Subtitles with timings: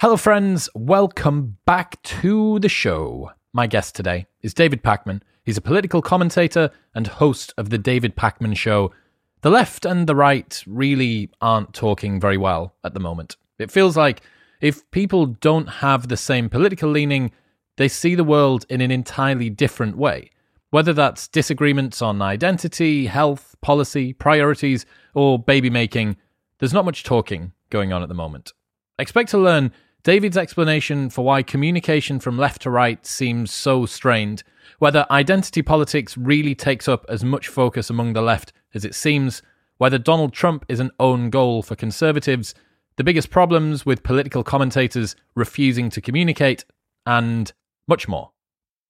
[0.00, 0.68] Hello, friends.
[0.76, 3.32] Welcome back to the show.
[3.52, 5.22] My guest today is David Pakman.
[5.44, 8.92] He's a political commentator and host of The David Pakman Show.
[9.40, 13.36] The left and the right really aren't talking very well at the moment.
[13.58, 14.20] It feels like
[14.60, 17.32] if people don't have the same political leaning,
[17.76, 20.30] they see the world in an entirely different way.
[20.70, 26.18] Whether that's disagreements on identity, health, policy, priorities, or baby making,
[26.60, 28.52] there's not much talking going on at the moment.
[29.00, 29.72] Expect to learn
[30.04, 34.42] David's explanation for why communication from left to right seems so strained,
[34.78, 39.42] whether identity politics really takes up as much focus among the left as it seems,
[39.78, 42.54] whether Donald Trump is an own goal for conservatives,
[42.96, 46.64] the biggest problems with political commentators refusing to communicate,
[47.06, 47.52] and
[47.86, 48.30] much more.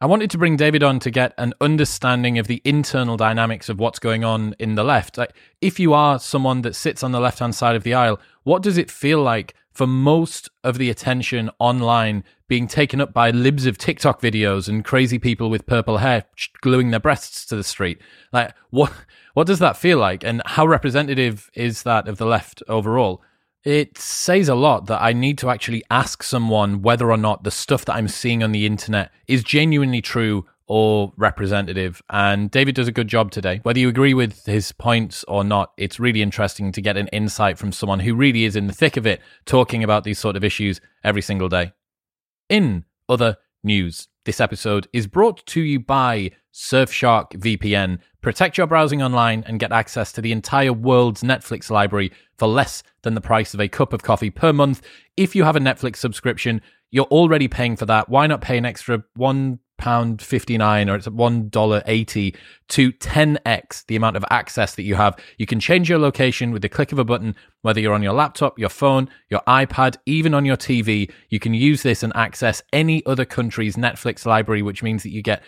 [0.00, 3.80] I wanted to bring David on to get an understanding of the internal dynamics of
[3.80, 5.18] what's going on in the left.
[5.18, 8.20] Like, if you are someone that sits on the left hand side of the aisle,
[8.44, 13.32] what does it feel like for most of the attention online being taken up by
[13.32, 16.26] libs of TikTok videos and crazy people with purple hair
[16.60, 17.98] gluing their breasts to the street?
[18.32, 18.92] Like, what
[19.34, 23.20] what does that feel like, and how representative is that of the left overall?
[23.64, 27.50] It says a lot that I need to actually ask someone whether or not the
[27.50, 32.00] stuff that I'm seeing on the internet is genuinely true or representative.
[32.10, 33.60] And David does a good job today.
[33.62, 37.58] Whether you agree with his points or not, it's really interesting to get an insight
[37.58, 40.44] from someone who really is in the thick of it, talking about these sort of
[40.44, 41.72] issues every single day.
[42.48, 47.98] In other news, this episode is brought to you by Surfshark VPN.
[48.20, 52.82] Protect your browsing online and get access to the entire world's Netflix library for less
[53.02, 54.80] than the price of a cup of coffee per month.
[55.16, 58.08] If you have a Netflix subscription, you're already paying for that.
[58.08, 62.34] Why not pay an extra one pound fifty nine or it's one dollar eighty
[62.68, 65.16] to ten x the amount of access that you have.
[65.38, 68.12] You can change your location with the click of a button, whether you're on your
[68.12, 71.10] laptop, your phone, your iPad, even on your TV.
[71.30, 75.22] You can use this and access any other country's Netflix library, which means that you
[75.22, 75.42] get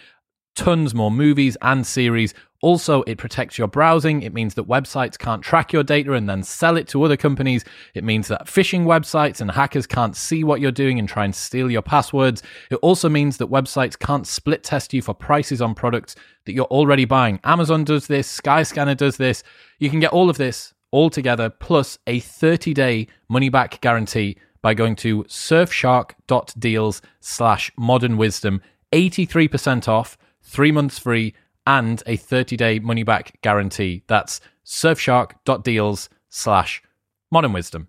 [0.55, 2.35] tons more movies and series.
[2.63, 4.21] Also, it protects your browsing.
[4.23, 7.65] It means that websites can't track your data and then sell it to other companies.
[7.95, 11.35] It means that phishing websites and hackers can't see what you're doing and try and
[11.35, 12.43] steal your passwords.
[12.71, 16.67] It also means that websites can't split test you for prices on products that you're
[16.67, 17.41] already buying.
[17.45, 19.43] Amazon does this, Skyscanner does this.
[19.79, 24.37] You can get all of this all together plus a 30 day money back guarantee
[24.63, 28.61] by going to surfshark.deals slash modern wisdom.
[28.93, 31.35] 83% off three months free,
[31.67, 34.03] and a 30 day money back guarantee.
[34.07, 36.83] That's surfshark.deals slash
[37.31, 37.89] modern wisdom.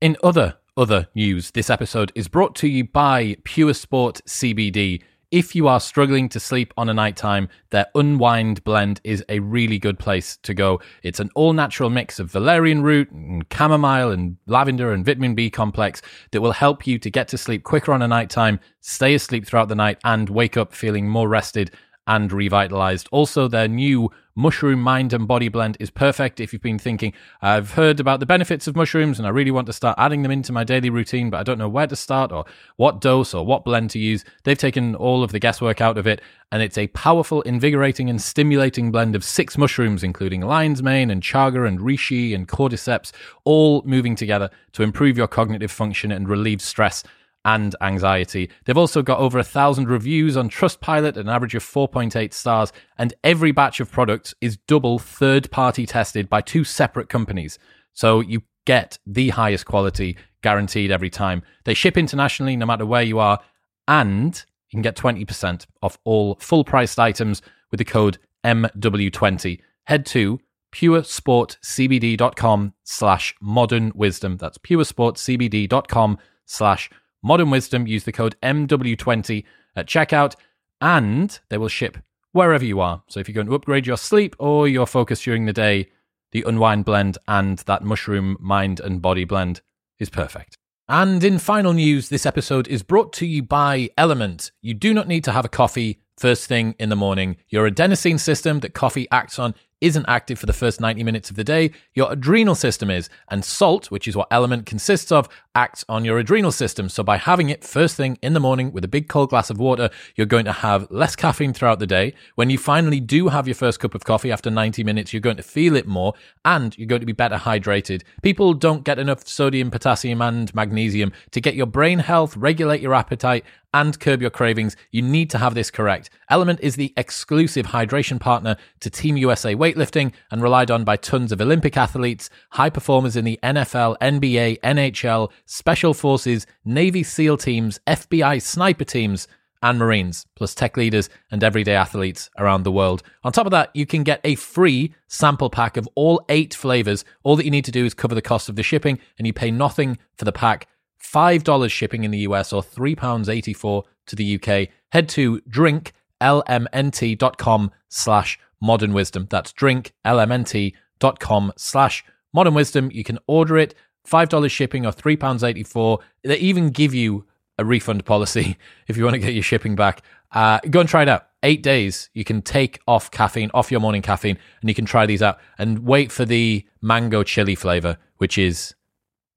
[0.00, 5.02] In other other news, this episode is brought to you by Pure Sport CBD.
[5.30, 9.40] If you are struggling to sleep on a night time, their Unwind blend is a
[9.40, 10.80] really good place to go.
[11.02, 15.50] It's an all natural mix of valerian root and chamomile and lavender and vitamin B
[15.50, 16.00] complex
[16.30, 19.46] that will help you to get to sleep quicker on a night time, stay asleep
[19.46, 21.72] throughout the night, and wake up feeling more rested
[22.08, 23.06] and revitalized.
[23.12, 27.72] Also, their new mushroom mind and body blend is perfect if you've been thinking, I've
[27.72, 30.52] heard about the benefits of mushrooms and I really want to start adding them into
[30.52, 32.46] my daily routine, but I don't know where to start or
[32.76, 34.24] what dose or what blend to use.
[34.44, 38.22] They've taken all of the guesswork out of it, and it's a powerful, invigorating, and
[38.22, 43.12] stimulating blend of six mushrooms, including lion's mane and chaga and reishi and cordyceps,
[43.44, 47.02] all moving together to improve your cognitive function and relieve stress
[47.48, 48.50] and anxiety.
[48.64, 53.14] They've also got over a thousand reviews on Trustpilot, an average of 4.8 stars, and
[53.24, 57.58] every batch of products is double third party tested by two separate companies.
[57.94, 61.42] So you get the highest quality guaranteed every time.
[61.64, 63.40] They ship internationally no matter where you are,
[63.86, 64.34] and
[64.68, 69.62] you can get 20% off all full priced items with the code MW20.
[69.84, 70.38] Head to
[70.74, 74.36] puresportcbd.com slash modern wisdom.
[74.36, 79.44] That's puresportcbd.com slash Modern Wisdom, use the code MW20
[79.76, 80.34] at checkout,
[80.80, 81.98] and they will ship
[82.32, 83.02] wherever you are.
[83.08, 85.88] So if you're going to upgrade your sleep or your focus during the day,
[86.32, 89.60] the Unwind blend and that mushroom mind and body blend
[89.98, 90.56] is perfect.
[90.88, 94.52] And in final news, this episode is brought to you by Element.
[94.62, 97.36] You do not need to have a coffee first thing in the morning.
[97.48, 101.36] Your adenosine system that coffee acts on isn't active for the first 90 minutes of
[101.36, 103.08] the day, your adrenal system is.
[103.28, 106.88] And salt, which is what element consists of, acts on your adrenal system.
[106.88, 109.58] So by having it first thing in the morning with a big cold glass of
[109.58, 112.14] water, you're going to have less caffeine throughout the day.
[112.36, 115.36] When you finally do have your first cup of coffee after 90 minutes, you're going
[115.36, 116.14] to feel it more
[116.44, 118.02] and you're going to be better hydrated.
[118.22, 122.94] People don't get enough sodium, potassium, and magnesium to get your brain health, regulate your
[122.94, 126.10] appetite, and curb your cravings, you need to have this correct.
[126.30, 131.32] Element is the exclusive hydration partner to Team USA weightlifting and relied on by tons
[131.32, 137.80] of Olympic athletes, high performers in the NFL, NBA, NHL, Special Forces, Navy SEAL teams,
[137.86, 139.28] FBI sniper teams,
[139.62, 143.02] and Marines, plus tech leaders and everyday athletes around the world.
[143.24, 147.04] On top of that, you can get a free sample pack of all eight flavors.
[147.24, 149.32] All that you need to do is cover the cost of the shipping, and you
[149.32, 150.67] pay nothing for the pack.
[151.02, 154.68] $5 shipping in the US or £3.84 to the UK.
[154.92, 159.28] Head to drinklmnt.com slash modern wisdom.
[159.30, 162.90] That's drinklmnt.com slash modern wisdom.
[162.92, 163.74] You can order it,
[164.06, 166.00] $5 shipping or £3.84.
[166.24, 167.26] They even give you
[167.58, 168.56] a refund policy
[168.88, 170.02] if you want to get your shipping back.
[170.32, 171.26] Uh, go and try it out.
[171.44, 175.06] Eight days, you can take off caffeine, off your morning caffeine, and you can try
[175.06, 178.74] these out and wait for the mango chili flavor, which is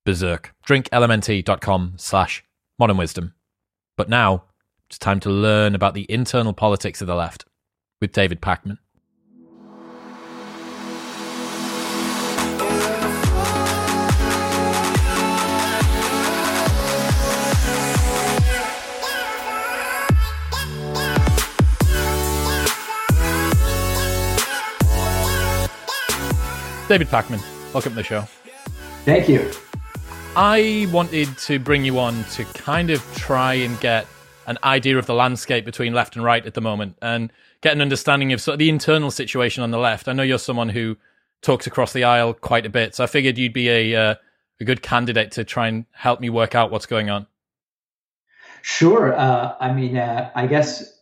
[0.06, 0.53] berserk.
[0.65, 2.44] Drinklmnt.com slash
[2.80, 3.33] modern wisdom.
[3.98, 4.44] But now
[4.89, 7.45] it's time to learn about the internal politics of the left
[8.00, 8.77] with David Pakman.
[26.89, 27.42] David Pakman,
[27.74, 28.27] welcome to the show.
[29.06, 29.50] Thank you.
[30.35, 34.07] I wanted to bring you on to kind of try and get
[34.47, 37.81] an idea of the landscape between left and right at the moment and get an
[37.81, 40.07] understanding of sort of the internal situation on the left.
[40.07, 40.95] I know you're someone who
[41.41, 44.15] talks across the aisle quite a bit, so I figured you'd be a uh,
[44.61, 47.27] a good candidate to try and help me work out what's going on.
[48.61, 49.13] Sure.
[49.13, 50.97] Uh, I mean, uh, I guess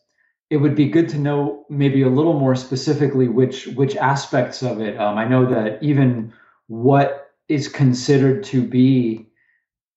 [0.49, 4.81] it would be good to know maybe a little more specifically which which aspects of
[4.81, 4.97] it.
[4.99, 6.33] Um, I know that even
[6.65, 9.27] what is considered to be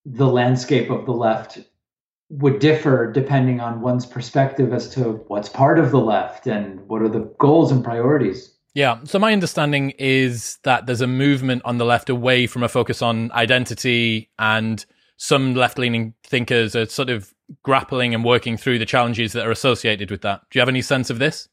[0.04, 1.60] the landscape of the left
[2.30, 7.02] would differ depending on one's perspective as to what's part of the left and what
[7.02, 8.56] are the goals and priorities.
[8.74, 9.00] Yeah.
[9.04, 13.02] So my understanding is that there's a movement on the left away from a focus
[13.02, 14.84] on identity and
[15.18, 19.50] some left leaning thinkers are sort of grappling and working through the challenges that are
[19.50, 20.40] associated with that.
[20.50, 21.48] Do you have any sense of this?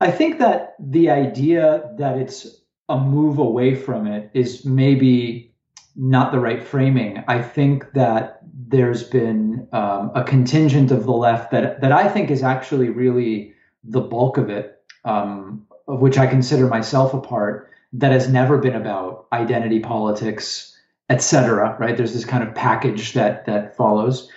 [0.00, 5.52] I think that the idea that it's a move away from it is maybe
[5.96, 7.24] not the right framing.
[7.26, 12.30] I think that there's been um, a contingent of the left that that I think
[12.30, 17.70] is actually really the bulk of it, um, of which I consider myself a part,
[17.94, 20.76] that has never been about identity politics,
[21.08, 21.76] etc.
[21.80, 21.96] Right?
[21.96, 24.30] There's this kind of package that that follows.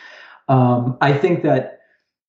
[0.47, 1.79] Um, I think that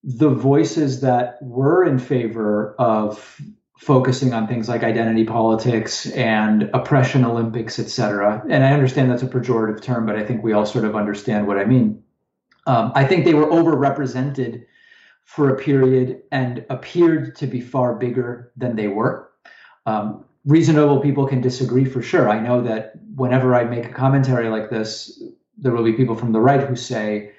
[0.02, 3.40] the voices that were in favor of
[3.80, 9.22] focusing on things like identity politics and oppression Olympics, et cetera, and I understand that's
[9.22, 12.02] a pejorative term, but I think we all sort of understand what I mean.
[12.66, 14.66] Um, I think they were overrepresented
[15.24, 19.30] for a period and appeared to be far bigger than they were.
[19.86, 22.28] Um, reasonable people can disagree for sure.
[22.28, 25.22] I know that whenever I make a commentary like this,
[25.56, 27.32] there will be people from the right who say,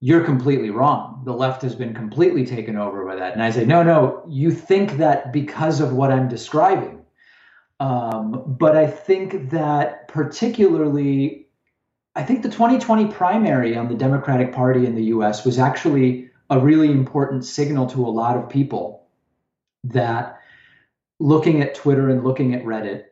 [0.00, 1.22] you're completely wrong.
[1.24, 3.32] The left has been completely taken over by that.
[3.32, 7.02] And I say, no, no, you think that because of what I'm describing.
[7.80, 11.48] Um, but I think that particularly,
[12.14, 16.58] I think the 2020 primary on the Democratic Party in the US was actually a
[16.58, 19.06] really important signal to a lot of people
[19.84, 20.40] that
[21.20, 23.04] looking at Twitter and looking at Reddit,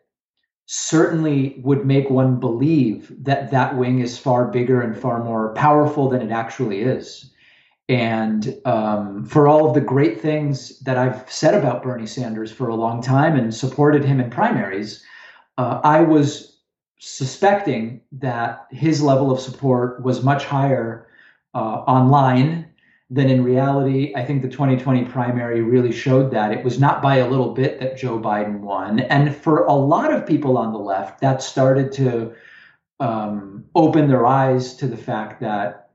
[0.67, 6.09] certainly would make one believe that that wing is far bigger and far more powerful
[6.09, 7.33] than it actually is.
[7.88, 12.69] And um, for all of the great things that I've said about Bernie Sanders for
[12.69, 15.05] a long time and supported him in primaries,
[15.57, 16.59] uh, I was
[16.99, 21.07] suspecting that his level of support was much higher
[21.55, 22.65] uh, online
[23.09, 27.17] then in reality, I think the 2020 primary really showed that it was not by
[27.17, 28.99] a little bit that Joe Biden won.
[28.99, 32.35] And for a lot of people on the left, that started to
[32.99, 35.91] um, open their eyes to the fact that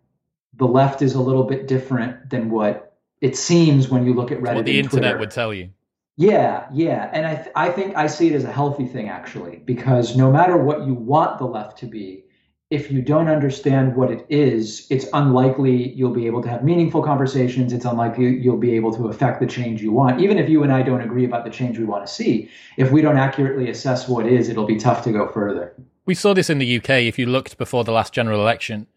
[0.54, 4.40] the left is a little bit different than what it seems when you look at
[4.40, 4.56] Reddit.
[4.56, 5.20] What the internet Twitter.
[5.20, 5.70] would tell you.
[6.18, 9.58] Yeah, yeah, and I th- I think I see it as a healthy thing actually
[9.58, 12.26] because no matter what you want the left to be,
[12.72, 17.04] if you don't understand what it is, it's unlikely you'll be able to have meaningful
[17.04, 17.74] conversations.
[17.74, 20.22] It's unlikely you'll be able to affect the change you want.
[20.22, 22.90] Even if you and I don't agree about the change we want to see, if
[22.90, 25.74] we don't accurately assess what is, it'll be tough to go further.
[26.06, 26.90] We saw this in the UK.
[27.02, 28.88] If you looked before the last general election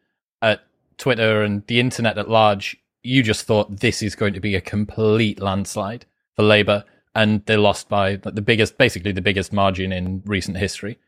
[0.41, 0.65] at
[0.97, 4.61] Twitter and the internet at large, you just thought this is going to be a
[4.61, 6.85] complete landslide for Labour.
[7.17, 10.99] And they lost by the biggest, basically the biggest margin in recent history.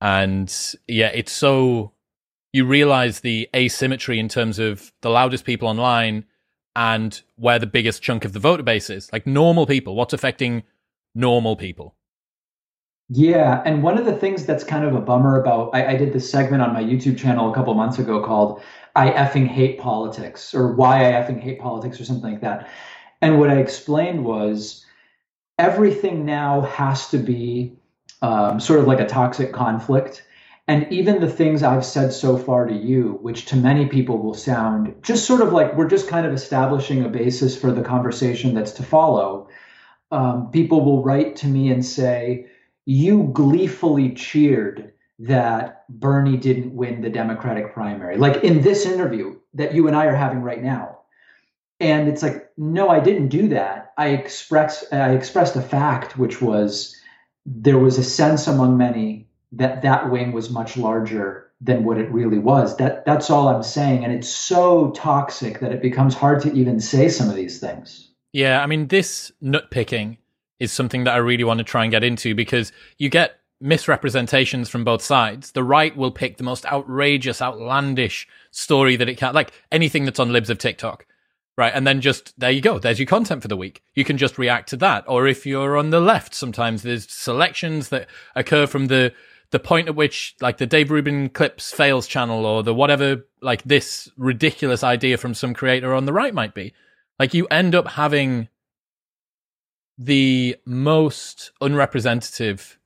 [0.00, 0.54] And
[0.88, 1.92] yeah, it's so
[2.56, 6.24] you realize the asymmetry in terms of the loudest people online
[6.74, 9.12] and where the biggest chunk of the voter base is.
[9.12, 10.62] Like normal people, what's affecting
[11.14, 11.94] normal people?
[13.10, 16.12] Yeah, and one of the things that's kind of a bummer about I, I, did
[16.12, 18.62] this segment on my YouTube channel a couple months ago called
[18.96, 22.68] "I effing hate politics" or "Why I effing hate politics" or something like that.
[23.22, 24.84] And what I explained was
[25.56, 27.78] everything now has to be
[28.22, 30.24] um, sort of like a toxic conflict.
[30.68, 34.34] And even the things I've said so far to you, which to many people will
[34.34, 38.52] sound just sort of like we're just kind of establishing a basis for the conversation
[38.52, 39.48] that's to follow,
[40.10, 42.46] um, people will write to me and say,
[42.84, 48.16] You gleefully cheered that Bernie didn't win the Democratic primary.
[48.16, 50.98] Like in this interview that you and I are having right now.
[51.78, 53.92] And it's like, no, I didn't do that.
[53.98, 56.96] I expressed I expressed a fact, which was
[57.44, 62.10] there was a sense among many that that wing was much larger than what it
[62.12, 62.76] really was.
[62.76, 66.80] That that's all I'm saying, and it's so toxic that it becomes hard to even
[66.80, 68.10] say some of these things.
[68.32, 70.18] Yeah, I mean, this nitpicking
[70.58, 74.68] is something that I really want to try and get into because you get misrepresentations
[74.68, 75.52] from both sides.
[75.52, 80.20] The right will pick the most outrageous, outlandish story that it can, like anything that's
[80.20, 81.06] on libs of TikTok
[81.56, 81.72] right?
[81.74, 82.78] And then just there you go.
[82.78, 83.82] There's your content for the week.
[83.94, 85.04] You can just react to that.
[85.08, 89.12] Or if you're on the left, sometimes there's selections that occur from the
[89.50, 93.62] the point at which like the Dave Rubin clips fails channel or the whatever like
[93.62, 96.72] this ridiculous idea from some creator on the right might be.
[97.18, 98.48] Like you end up having
[99.98, 102.78] the most unrepresentative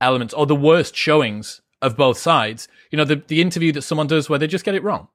[0.00, 2.68] elements or the worst showings of both sides.
[2.90, 5.08] You know, the the interview that someone does where they just get it wrong.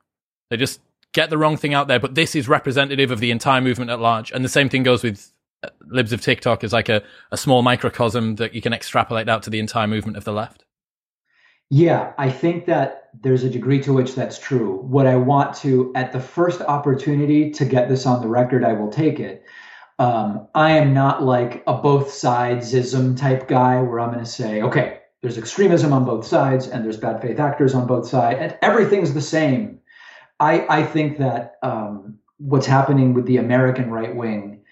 [0.50, 0.79] They just
[1.13, 4.00] get the wrong thing out there, but this is representative of the entire movement at
[4.00, 4.31] large.
[4.31, 5.31] And the same thing goes with
[5.63, 9.43] uh, libs of TikTok as like a, a small microcosm that you can extrapolate out
[9.43, 10.62] to the entire movement of the left.
[11.75, 14.77] Yeah, I think that there's a degree to which that's true.
[14.83, 18.73] What I want to, at the first opportunity to get this on the record, I
[18.73, 19.43] will take it.
[19.97, 24.61] Um, I am not like a both sidesism type guy where I'm going to say,
[24.61, 28.55] okay, there's extremism on both sides and there's bad faith actors on both sides and
[28.61, 29.79] everything's the same
[30.39, 34.62] I, I think that um, what's happening with the American right wing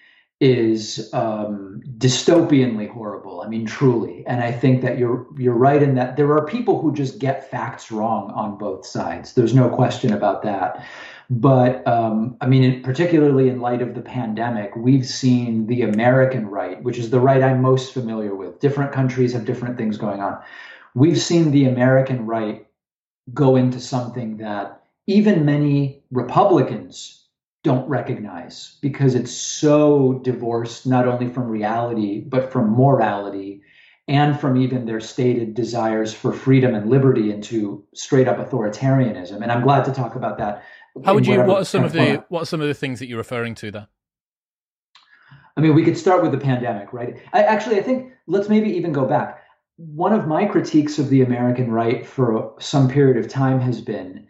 [0.42, 3.42] is um, dystopianly horrible.
[3.42, 4.26] I mean, truly.
[4.26, 7.48] And I think that you're you're right in that there are people who just get
[7.48, 9.34] facts wrong on both sides.
[9.34, 10.84] There's no question about that.
[11.30, 16.82] But um, I mean, particularly in light of the pandemic, we've seen the American right,
[16.82, 18.58] which is the right I'm most familiar with.
[18.58, 20.42] Different countries have different things going on.
[20.94, 22.66] We've seen the American right
[23.32, 27.21] go into something that even many Republicans
[27.62, 33.62] don't recognize because it's so divorced not only from reality, but from morality
[34.08, 39.42] and from even their stated desires for freedom and liberty into straight up authoritarianism.
[39.42, 40.64] And I'm glad to talk about that.
[41.04, 43.06] How would you, what are some of the, what are some of the things that
[43.06, 43.88] you're referring to there?
[45.56, 47.20] I mean, we could start with the pandemic, right?
[47.32, 49.44] I actually, I think let's maybe even go back.
[49.76, 54.26] One of my critiques of the American right for some period of time has been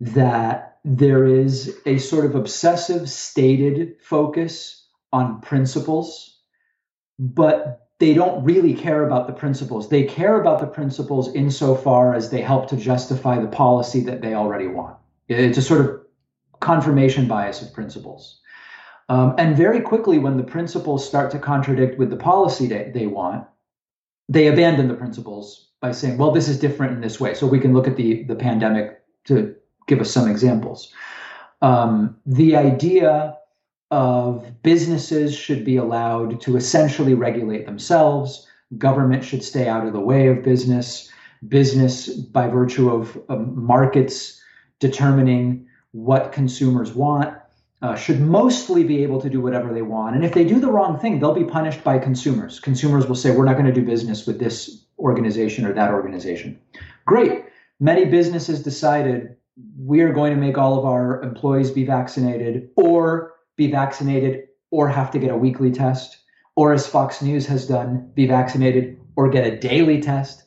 [0.00, 6.38] that there is a sort of obsessive stated focus on principles,
[7.18, 9.88] but they don't really care about the principles.
[9.88, 14.34] They care about the principles insofar as they help to justify the policy that they
[14.34, 14.96] already want.
[15.28, 16.00] It's a sort of
[16.60, 18.40] confirmation bias of principles.
[19.08, 23.06] Um, and very quickly, when the principles start to contradict with the policy that they
[23.06, 23.46] want,
[24.28, 27.34] they abandon the principles by saying, well, this is different in this way.
[27.34, 29.54] So we can look at the, the pandemic to
[29.86, 30.92] give us some examples.
[31.62, 33.36] Um, the idea
[33.90, 38.46] of businesses should be allowed to essentially regulate themselves,
[38.78, 41.10] government should stay out of the way of business,
[41.48, 44.40] business, by virtue of um, markets
[44.80, 47.36] determining what consumers want,
[47.82, 50.16] uh, should mostly be able to do whatever they want.
[50.16, 52.58] And if they do the wrong thing, they'll be punished by consumers.
[52.58, 56.58] Consumers will say, We're not going to do business with this organization or that organization.
[57.04, 57.44] Great.
[57.78, 59.36] Many businesses decided
[59.78, 64.88] we are going to make all of our employees be vaccinated or be vaccinated or
[64.88, 66.18] have to get a weekly test
[66.56, 70.44] or as fox news has done be vaccinated or get a daily test.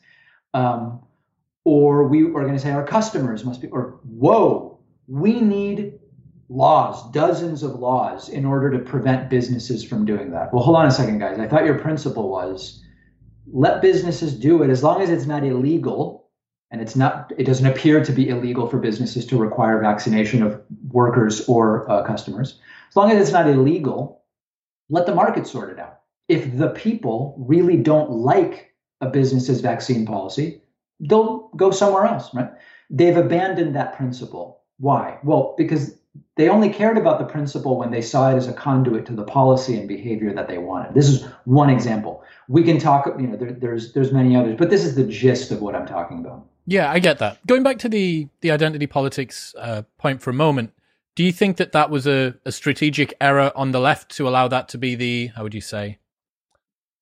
[0.54, 1.02] Um,
[1.64, 6.00] or we are going to say our customers must be or whoa we need
[6.48, 10.54] laws dozens of laws in order to prevent businesses from doing that.
[10.54, 11.40] Well hold on a second guys.
[11.40, 12.84] I thought your principle was
[13.52, 16.19] let businesses do it as long as it's not illegal
[16.72, 20.62] and it's not it doesn't appear to be illegal for businesses to require vaccination of
[20.90, 22.60] workers or uh, customers
[22.90, 24.22] as long as it's not illegal
[24.90, 30.06] let the market sort it out if the people really don't like a business's vaccine
[30.06, 30.62] policy
[31.00, 32.52] they'll go somewhere else right
[32.90, 34.62] they've abandoned that principle.
[34.78, 35.20] Why?
[35.24, 35.96] Well, because
[36.36, 39.24] they only cared about the principle when they saw it as a conduit to the
[39.24, 40.94] policy and behavior that they wanted.
[40.94, 42.24] This is one example.
[42.48, 45.52] We can talk, you know, there, there's there's many others, but this is the gist
[45.52, 46.48] of what I'm talking about.
[46.66, 47.46] Yeah, I get that.
[47.48, 50.74] Going back to the the identity politics uh, point for a moment,
[51.16, 54.48] do you think that that was a, a strategic error on the left to allow
[54.48, 56.00] that to be the how would you say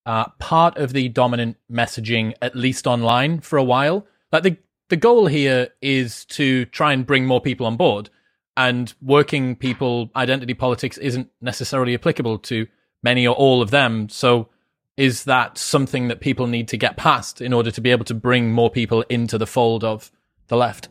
[0.05, 4.07] uh, part of the dominant messaging, at least online, for a while?
[4.31, 4.57] Like the
[4.89, 8.09] the goal here is to try and bring more people on board
[8.55, 12.67] and working people identity politics isn't necessarily applicable to
[13.03, 14.49] many or all of them so
[14.97, 18.15] is that something that people need to get past in order to be able to
[18.15, 20.11] bring more people into the fold of
[20.47, 20.89] the left?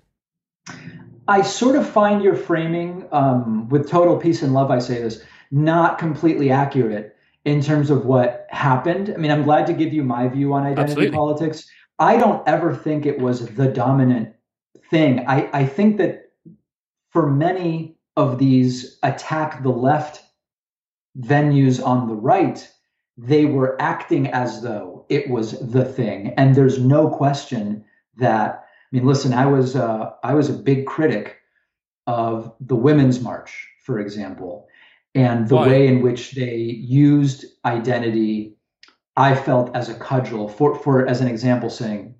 [1.28, 5.22] I sort of find your framing um, with total peace and love i say this
[5.50, 9.12] not completely accurate in terms of what happened.
[9.12, 11.16] I mean i'm glad to give you my view on identity Absolutely.
[11.16, 11.68] politics.
[11.98, 14.34] I don't ever think it was the dominant
[14.90, 15.26] thing.
[15.26, 16.30] I, I think that
[17.10, 20.22] for many of these attack the left
[21.18, 22.68] venues on the right,
[23.16, 26.34] they were acting as though it was the thing.
[26.36, 27.84] And there's no question
[28.18, 31.36] that, I mean, listen, I was, uh, I was a big critic
[32.06, 34.68] of the Women's March, for example,
[35.14, 35.68] and the Why?
[35.68, 38.56] way in which they used identity,
[39.16, 42.14] I felt as a cudgel for, for, as an example, saying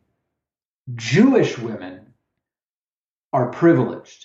[0.95, 2.15] Jewish women
[3.33, 4.25] are privileged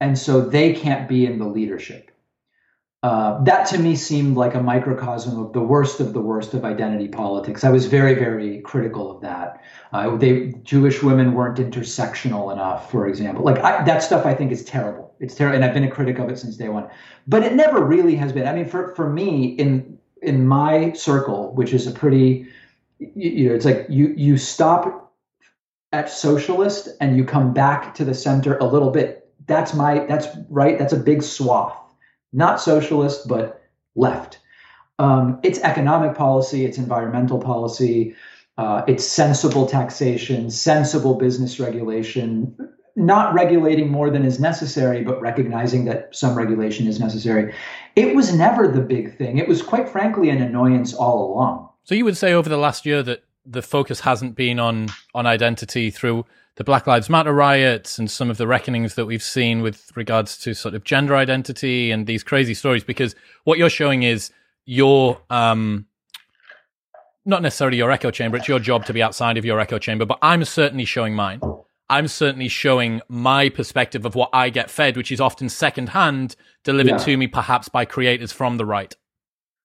[0.00, 2.10] and so they can't be in the leadership.
[3.06, 6.64] Uh, that to me seemed like a microcosm of the worst of the worst of
[6.64, 7.62] identity politics.
[7.62, 9.62] I was very, very critical of that.
[9.92, 13.44] Uh, they Jewish women weren't intersectional enough, for example.
[13.44, 15.14] Like I, that stuff, I think is terrible.
[15.20, 16.90] It's terrible, and I've been a critic of it since day one.
[17.28, 18.48] But it never really has been.
[18.48, 22.48] I mean, for for me, in in my circle, which is a pretty,
[22.98, 25.14] you, you know, it's like you you stop
[25.92, 30.26] at socialist and you come back to the center a little bit that's my that's
[30.48, 31.85] right that's a big swath
[32.36, 33.62] not socialist but
[33.96, 34.38] left.
[34.98, 38.14] Um, it's economic policy it's environmental policy
[38.58, 42.56] uh, it's sensible taxation sensible business regulation
[42.94, 47.52] not regulating more than is necessary but recognizing that some regulation is necessary.
[47.94, 49.38] It was never the big thing.
[49.38, 51.68] It was quite frankly an annoyance all along.
[51.84, 55.26] So you would say over the last year that the focus hasn't been on on
[55.26, 56.24] identity through
[56.56, 60.38] the Black Lives Matter riots and some of the reckonings that we've seen with regards
[60.38, 63.14] to sort of gender identity and these crazy stories, because
[63.44, 64.30] what you're showing is
[64.64, 65.86] your, um,
[67.26, 70.06] not necessarily your echo chamber, it's your job to be outside of your echo chamber,
[70.06, 71.40] but I'm certainly showing mine.
[71.88, 76.90] I'm certainly showing my perspective of what I get fed, which is often secondhand, delivered
[76.90, 76.98] yeah.
[76.98, 78.96] to me perhaps by creators from the right.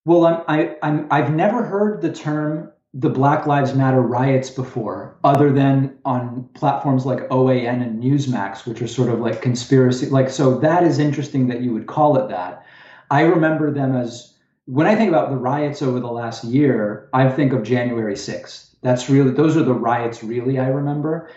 [0.04, 5.16] Well, I'm, I, I'm, I've never heard the term the Black Lives Matter riots before,
[5.24, 10.08] other than on platforms like OAN and Newsmax, which are sort of like conspiracy.
[10.08, 12.66] Like, so that is interesting that you would call it that.
[13.10, 14.34] I remember them as
[14.66, 18.76] when I think about the riots over the last year, I think of January 6th.
[18.82, 21.30] That's really, those are the riots really I remember.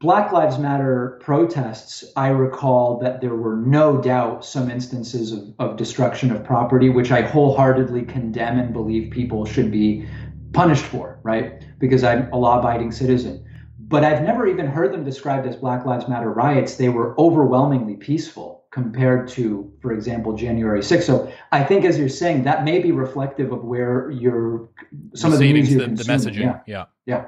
[0.00, 5.76] Black Lives Matter protests, I recall that there were no doubt some instances of, of
[5.76, 10.04] destruction of property, which I wholeheartedly condemn and believe people should be
[10.52, 11.64] punished for, right?
[11.78, 13.46] Because I'm a law abiding citizen.
[13.78, 16.76] But I've never even heard them described as Black Lives Matter riots.
[16.76, 21.02] They were overwhelmingly peaceful compared to, for example, January 6th.
[21.02, 24.70] So I think, as you're saying, that may be reflective of where you're
[25.14, 26.40] some of the the, the messaging.
[26.40, 26.60] Yeah.
[26.66, 27.24] yeah, yeah,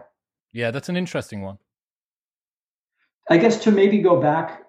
[0.52, 0.70] yeah.
[0.70, 1.58] That's an interesting one.
[3.28, 4.62] I guess to maybe go back,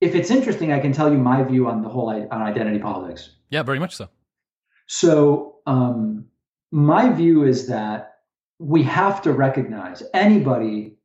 [0.00, 3.30] if it's interesting, I can tell you my view on the whole on identity politics.
[3.50, 4.08] Yeah, very much so.
[4.86, 6.26] So um,
[6.72, 8.14] my view is that
[8.58, 10.96] we have to recognize anybody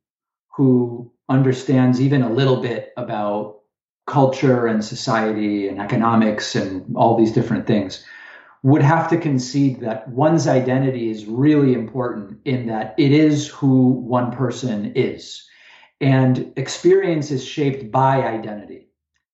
[0.56, 3.60] who understands even a little bit about
[4.06, 8.02] culture and society and economics and all these different things
[8.62, 13.90] would have to concede that one's identity is really important in that it is who
[13.90, 15.46] one person is.
[16.00, 18.88] And experience is shaped by identity.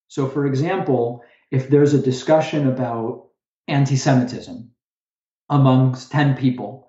[0.09, 3.29] So, for example, if there's a discussion about
[3.69, 4.71] anti Semitism,
[5.51, 6.85] amongst 10 people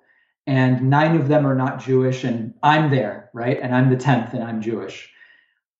[0.47, 3.59] and nine of them are not Jewish, and I'm there, right?
[3.61, 5.11] And I'm the 10th and I'm Jewish.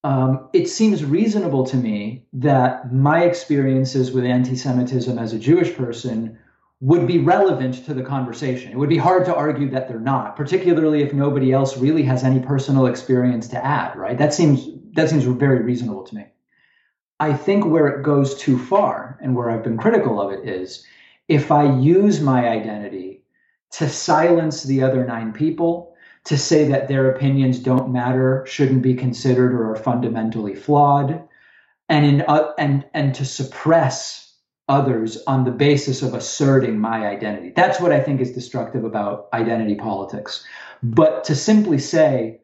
[0.03, 5.75] Um, it seems reasonable to me that my experiences with anti Semitism as a Jewish
[5.75, 6.37] person
[6.79, 8.71] would be relevant to the conversation.
[8.71, 12.23] It would be hard to argue that they're not, particularly if nobody else really has
[12.23, 14.17] any personal experience to add, right?
[14.17, 16.27] That seems that seems very reasonable to me.
[17.19, 20.85] I think where it goes too far and where I've been critical of it is
[21.27, 23.23] if I use my identity
[23.71, 28.95] to silence the other nine people, to say that their opinions don't matter, shouldn't be
[28.95, 31.21] considered, or are fundamentally flawed,
[31.87, 34.33] and in uh, and and to suppress
[34.67, 37.53] others on the basis of asserting my identity.
[37.55, 40.43] That's what I think is destructive about identity politics.
[40.81, 42.41] But to simply say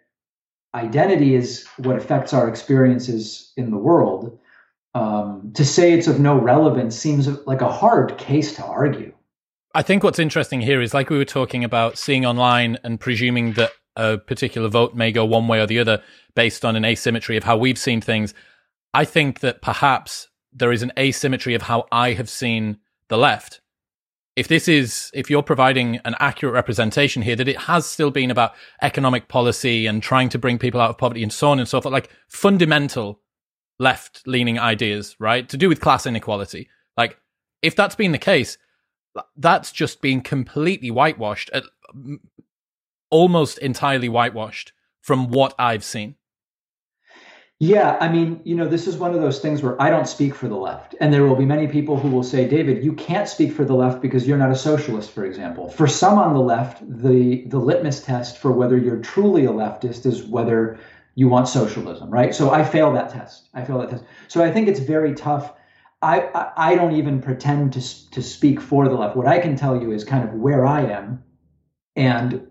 [0.75, 4.37] identity is what affects our experiences in the world,
[4.93, 9.13] um, to say it's of no relevance seems like a hard case to argue.
[9.73, 13.54] I think what's interesting here is like we were talking about seeing online and presuming
[13.54, 16.01] that a particular vote may go one way or the other
[16.36, 18.34] based on an asymmetry of how we've seen things.
[18.93, 22.77] I think that perhaps there is an asymmetry of how I have seen
[23.08, 23.62] the left.
[24.36, 28.32] If this is, if you're providing an accurate representation here, that it has still been
[28.32, 31.67] about economic policy and trying to bring people out of poverty and so on and
[31.67, 33.21] so forth, like fundamental
[33.81, 35.49] left leaning ideas, right?
[35.49, 36.69] To do with class inequality.
[36.95, 37.17] Like,
[37.63, 38.57] if that's been the case,
[39.35, 41.49] that's just been completely whitewashed,
[43.09, 46.15] almost entirely whitewashed from what I've seen.
[47.57, 50.33] Yeah, I mean, you know, this is one of those things where I don't speak
[50.33, 50.95] for the left.
[50.99, 53.75] And there will be many people who will say, David, you can't speak for the
[53.75, 55.69] left because you're not a socialist, for example.
[55.69, 60.07] For some on the left, the, the litmus test for whether you're truly a leftist
[60.07, 60.79] is whether
[61.15, 62.34] you want socialism, right?
[62.34, 63.50] So I fail that test.
[63.54, 64.04] I fail that test.
[64.28, 65.54] So I think it's very tough.
[66.02, 69.15] I, I, I don't even pretend to, to speak for the left.
[69.15, 71.24] What I can tell you is kind of where I am.
[71.95, 72.47] And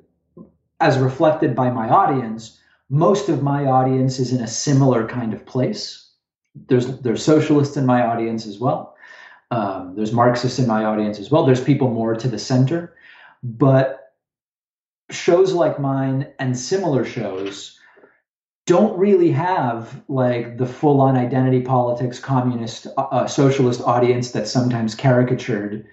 [0.78, 5.46] as reflected by my audience, most of my audience is in a similar kind of
[5.46, 6.10] place.
[6.68, 8.96] There's there's socialists in my audience as well.
[9.52, 11.44] Um, there's Marxists in my audience as well.
[11.44, 12.94] There's people more to the center,
[13.42, 14.12] but
[15.10, 17.79] shows like mine and similar shows
[18.70, 24.94] don't really have like the full-on identity politics communist uh, uh socialist audience that's sometimes
[24.94, 25.86] caricatured.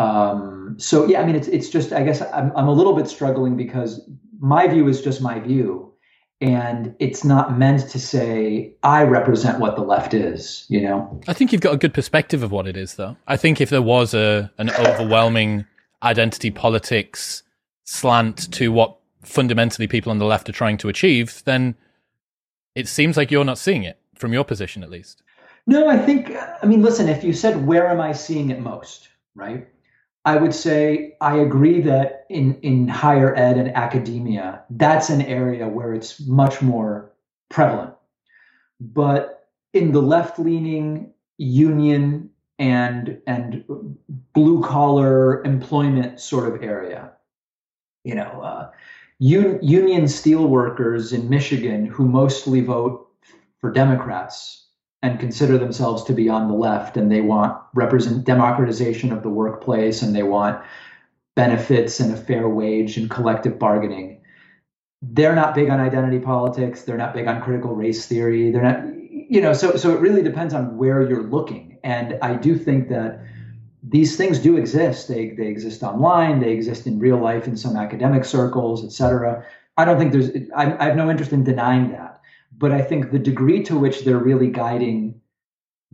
[0.00, 3.06] Um, so yeah i mean it's, it's just i guess I'm, I'm a little bit
[3.08, 4.00] struggling because
[4.40, 5.92] my view is just my view
[6.40, 11.20] and it's not meant to say i represent what the left is you know?
[11.28, 13.16] I think you've got a good perspective of what it is though.
[13.28, 15.64] I think if there was a an overwhelming
[16.02, 17.42] identity politics
[17.84, 21.74] slant to what fundamentally people on the left are trying to achieve then
[22.74, 25.22] it seems like you're not seeing it from your position at least
[25.66, 26.32] no i think
[26.62, 29.68] i mean listen if you said where am i seeing it most right
[30.24, 35.68] I would say I agree that in, in higher ed and academia, that's an area
[35.68, 37.12] where it's much more
[37.50, 37.94] prevalent.
[38.80, 43.64] But in the left leaning union and and
[44.32, 47.12] blue collar employment sort of area,
[48.04, 48.70] you know, uh,
[49.24, 53.08] un, union steelworkers in Michigan who mostly vote
[53.60, 54.66] for Democrats
[55.02, 59.28] and consider themselves to be on the left and they want represent democratization of the
[59.28, 60.62] workplace and they want
[61.36, 64.20] benefits and a fair wage and collective bargaining.
[65.02, 66.82] They're not big on identity politics.
[66.82, 68.50] They're not big on critical race theory.
[68.50, 71.78] They're not you know so so it really depends on where you're looking.
[71.82, 73.20] And i do think that
[73.86, 77.76] these things do exist they they exist online they exist in real life in some
[77.76, 79.44] academic circles etc
[79.76, 82.14] i don't think there's I, I have no interest in denying that
[82.58, 85.20] but I think the degree to which they're really guiding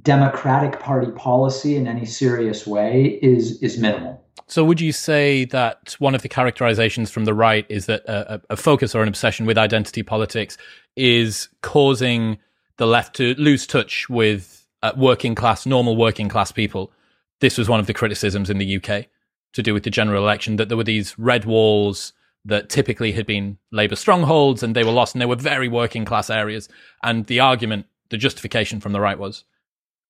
[0.02, 4.22] Democratic Party policy in any serious way is is minimal.
[4.46, 8.40] So, would you say that one of the characterizations from the right is that a,
[8.50, 10.56] a focus or an obsession with identity politics
[10.96, 12.38] is causing
[12.78, 16.92] the left to lose touch with uh, working class, normal working class people?
[17.40, 19.06] This was one of the criticisms in the UK
[19.52, 22.12] to do with the general election that there were these red walls
[22.44, 26.04] that typically had been Labour strongholds and they were lost and they were very working
[26.04, 26.68] class areas.
[27.02, 29.44] And the argument, the justification from the right was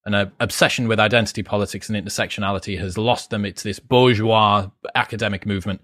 [0.05, 3.45] an uh, obsession with identity politics and intersectionality has lost them.
[3.45, 5.81] It's this bourgeois academic movement.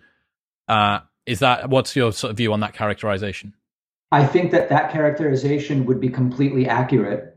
[0.69, 3.55] Uh, is that what's your sort of view on that characterization?
[4.13, 7.36] I think that that characterization would be completely accurate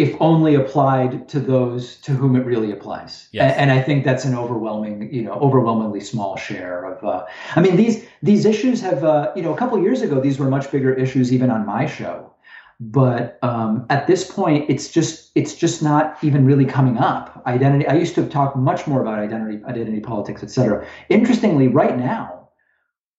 [0.00, 3.28] if only applied to those to whom it really applies.
[3.32, 3.52] Yes.
[3.52, 7.04] And, and, I think that's an overwhelming, you know, overwhelmingly small share of.
[7.04, 10.38] Uh, I mean, these these issues have, uh, you know, a couple years ago, these
[10.38, 12.32] were much bigger issues even on my show.
[12.80, 17.42] But um, at this point, it's just it's just not even really coming up.
[17.46, 17.86] Identity.
[17.86, 20.86] I used to talk much more about identity, identity politics, et cetera.
[21.10, 22.48] Interestingly, right now,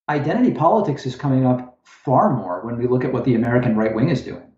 [0.10, 3.94] identity politics is coming up far more when we look at what the American right
[3.94, 4.51] wing is doing.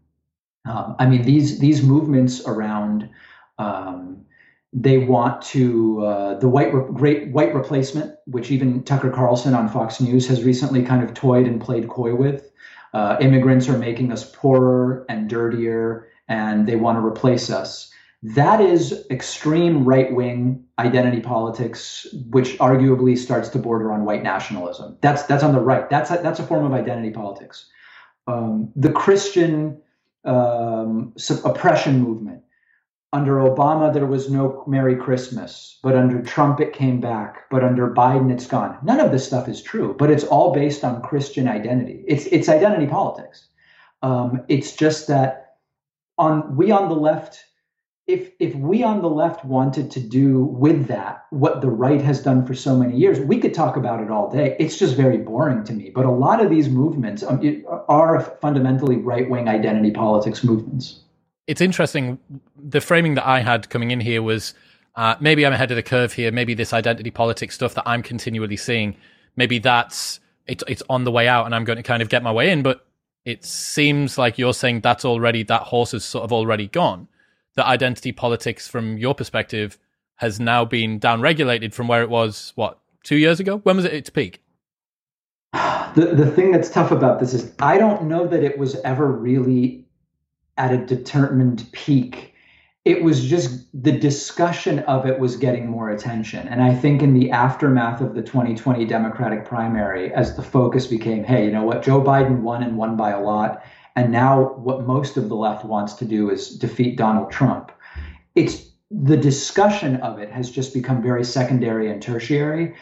[0.66, 3.10] Um, I mean, these these movements around
[3.58, 4.26] um,
[4.72, 9.70] they want to uh, the white re- great white replacement, which even Tucker Carlson on
[9.70, 12.52] Fox News has recently kind of toyed and played coy with.
[12.94, 17.92] Uh, immigrants are making us poorer and dirtier, and they want to replace us.
[18.22, 24.98] That is extreme right wing identity politics, which arguably starts to border on white nationalism.
[25.02, 25.90] That's that's on the right.
[25.90, 27.70] That's a, that's a form of identity politics.
[28.28, 29.82] Um, the Christian
[30.26, 32.42] um, oppression movement.
[33.12, 37.48] Under Obama, there was no Merry Christmas, but under Trump, it came back.
[37.52, 38.78] But under Biden, it's gone.
[38.82, 42.04] None of this stuff is true, but it's all based on Christian identity.
[42.08, 43.48] It's it's identity politics.
[44.02, 45.58] Um, it's just that
[46.18, 47.44] on we on the left
[48.06, 52.22] if if we on the left wanted to do with that what the right has
[52.22, 54.58] done for so many years, we could talk about it all day.
[54.60, 55.90] It's just very boring to me.
[55.90, 57.42] But a lot of these movements um,
[57.88, 61.00] are fundamentally right wing identity politics movements.
[61.48, 62.20] It's interesting.
[62.58, 64.54] The framing that I had coming in here was
[64.96, 66.32] uh, maybe I'm ahead of the curve here.
[66.32, 68.98] Maybe this identity politics stuff that I'm continually seeing,
[69.38, 72.22] maybe that's it's it's on the way out, and I'm going to kind of get
[72.22, 72.64] my way in.
[72.64, 72.86] But
[73.24, 77.08] it seems like you're saying that's already that horse is sort of already gone
[77.56, 79.78] that identity politics, from your perspective,
[80.16, 83.58] has now been downregulated from where it was, what, two years ago?
[83.60, 84.42] When was it its peak?
[85.94, 89.06] The, the thing that's tough about this is I don't know that it was ever
[89.12, 89.86] really
[90.58, 92.34] at a determined peak.
[92.84, 96.48] It was just the discussion of it was getting more attention.
[96.48, 101.24] And I think in the aftermath of the 2020 Democratic primary, as the focus became,
[101.24, 103.64] hey, you know what, Joe Biden won and won by a lot
[103.96, 107.72] and now what most of the left wants to do is defeat Donald Trump.
[108.36, 112.76] It's the discussion of it has just become very secondary and tertiary.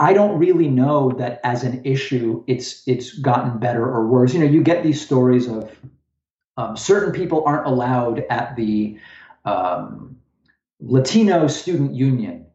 [0.00, 4.32] I don't really know that as an issue it's it's gotten better or worse.
[4.32, 5.76] You know, you get these stories of
[6.56, 8.98] um, certain people aren't allowed at the
[9.44, 10.16] um,
[10.80, 12.46] Latino student union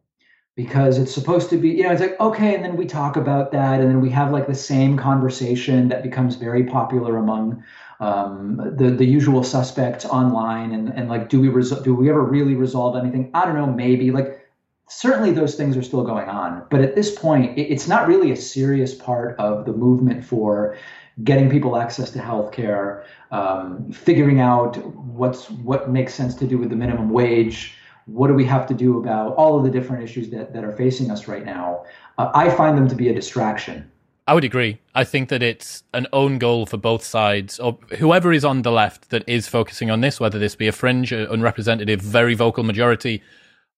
[0.56, 3.50] because it's supposed to be, you know, it's like, okay, and then we talk about
[3.50, 7.62] that, and then we have like the same conversation that becomes very popular among
[8.00, 12.22] um, the the usual suspects online, and and like, do we resol- do we ever
[12.22, 13.30] really resolve anything?
[13.34, 14.40] I don't know, maybe like.
[14.86, 18.32] Certainly, those things are still going on, but at this point, it, it's not really
[18.32, 20.76] a serious part of the movement for
[21.22, 26.68] getting people access to healthcare, um, figuring out what's what makes sense to do with
[26.68, 27.76] the minimum wage,
[28.06, 30.72] what do we have to do about all of the different issues that, that are
[30.72, 31.84] facing us right now?
[32.18, 33.90] Uh, I find them to be a distraction.
[34.26, 34.80] I would agree.
[34.94, 38.72] I think that it's an own goal for both sides, or whoever is on the
[38.72, 43.22] left that is focusing on this, whether this be a fringe, unrepresentative, very vocal majority.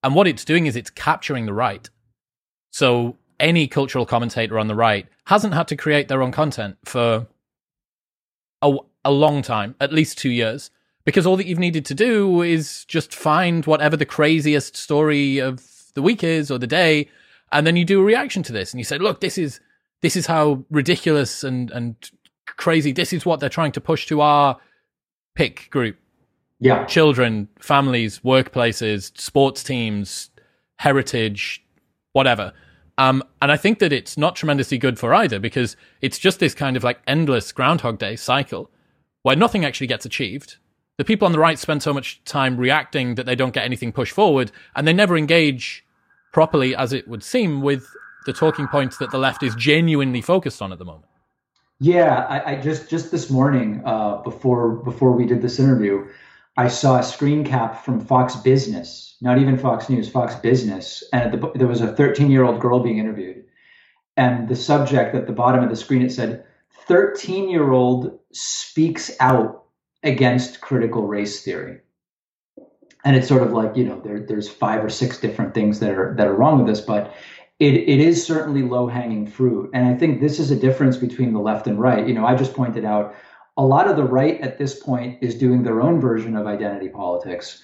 [0.05, 1.91] And what it's doing is it's capturing the right.
[2.71, 7.27] So any cultural commentator on the right hasn't had to create their own content for
[8.63, 10.71] a, a long time, at least two years
[11.07, 15.65] because all that you've needed to do is just find whatever the craziest story of
[15.95, 17.09] the week is or the day,
[17.53, 19.61] and then you do a reaction to this, and you say, "Look, this is
[20.03, 21.97] this is how ridiculous and and
[22.47, 22.93] crazy.
[22.93, 24.59] This is what they're trying to push to our
[25.35, 25.97] pick group.
[26.59, 30.31] Yeah, children, families, workplaces, sports teams,
[30.77, 31.65] heritage,
[32.13, 32.53] whatever."
[32.99, 36.55] Um, and I think that it's not tremendously good for either because it's just this
[36.55, 38.71] kind of like endless Groundhog Day cycle
[39.23, 40.57] where nothing actually gets achieved
[40.97, 43.93] the people on the right spend so much time reacting that they don't get anything
[43.93, 45.85] pushed forward, and they never engage
[46.33, 47.87] properly, as it would seem, with
[48.27, 51.07] the talking points that the left is genuinely focused on at the moment.
[51.79, 56.07] Yeah, I, I just just this morning uh, before before we did this interview,
[56.57, 61.33] I saw a screen cap from Fox Business, not even Fox News, Fox Business, and
[61.33, 63.45] the, there was a 13 year old girl being interviewed,
[64.17, 66.45] and the subject at the bottom of the screen it said,
[66.87, 69.67] "13 year old speaks out
[70.07, 71.81] against critical race theory.
[73.05, 75.91] And it's sort of like, you know, there, there's five or six different things that
[75.91, 77.15] are that are wrong with this, but
[77.59, 79.71] it, it is certainly low hanging fruit.
[79.73, 82.07] And I think this is a difference between the left and right.
[82.07, 83.15] You know, I just pointed out
[83.57, 86.89] a lot of the right at this point is doing their own version of identity
[86.89, 87.63] politics,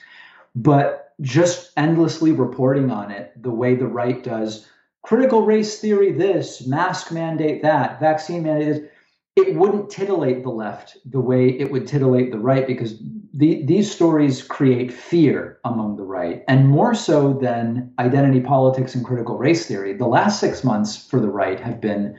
[0.55, 4.67] but just endlessly reporting on it the way the right does
[5.03, 8.91] critical race theory this, mask mandate that, vaccine mandate
[9.37, 13.03] it wouldn't titillate the left the way it would titillate the right because
[13.35, 16.45] the, these stories create fear among the right.
[16.49, 21.19] And more so than identity politics and critical race theory, the last six months for
[21.19, 22.17] the right have been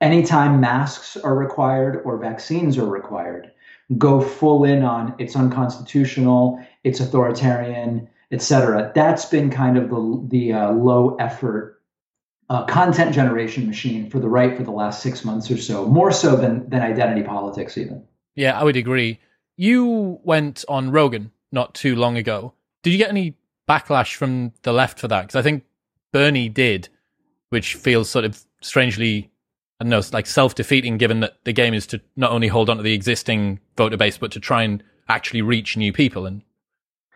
[0.00, 3.50] anytime masks are required or vaccines are required,
[3.96, 8.90] go full in on it's unconstitutional, it's authoritarian, etc.
[8.94, 11.80] That's been kind of the, the uh, low effort
[12.48, 16.10] uh, content generation machine for the right for the last six months or so, more
[16.10, 18.04] so than than identity politics even.
[18.34, 19.20] Yeah, I would agree.
[19.60, 22.54] You went on Rogan not too long ago.
[22.82, 23.34] Did you get any
[23.68, 25.20] backlash from the left for that?
[25.20, 25.64] Because I think
[26.12, 26.88] Bernie did,
[27.50, 29.30] which feels sort of strangely,
[29.78, 32.70] I don't know, like self defeating, given that the game is to not only hold
[32.70, 36.24] on to the existing voter base, but to try and actually reach new people.
[36.24, 36.40] And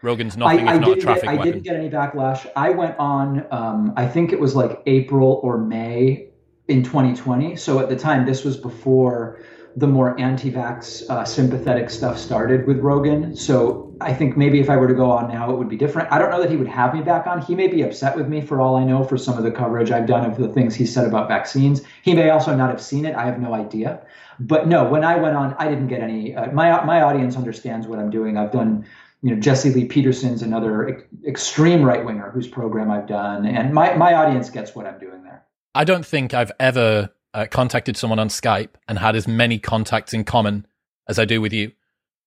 [0.03, 1.51] Rogan's nothing I, I not a traffic get, I weapon.
[1.51, 2.47] didn't get any backlash.
[2.55, 6.29] I went on, um, I think it was like April or May
[6.69, 7.57] in 2020.
[7.57, 9.41] So at the time, this was before
[9.77, 13.35] the more anti-vax uh, sympathetic stuff started with Rogan.
[13.35, 16.13] So I think maybe if I were to go on now, it would be different.
[16.13, 17.41] I don't know that he would have me back on.
[17.41, 19.91] He may be upset with me for all I know for some of the coverage
[19.91, 21.83] I've done of the things he said about vaccines.
[22.03, 23.17] He may also not have seen it.
[23.17, 24.07] I have no idea.
[24.39, 26.35] But no, when I went on, I didn't get any.
[26.35, 28.37] Uh, my my audience understands what I'm doing.
[28.37, 28.85] I've done
[29.23, 33.73] you know Jesse Lee Peterson's another ex- extreme right winger whose program I've done, and
[33.73, 35.45] my my audience gets what I'm doing there.
[35.75, 40.15] I don't think I've ever uh, contacted someone on Skype and had as many contacts
[40.15, 40.67] in common
[41.09, 41.73] as I do with you.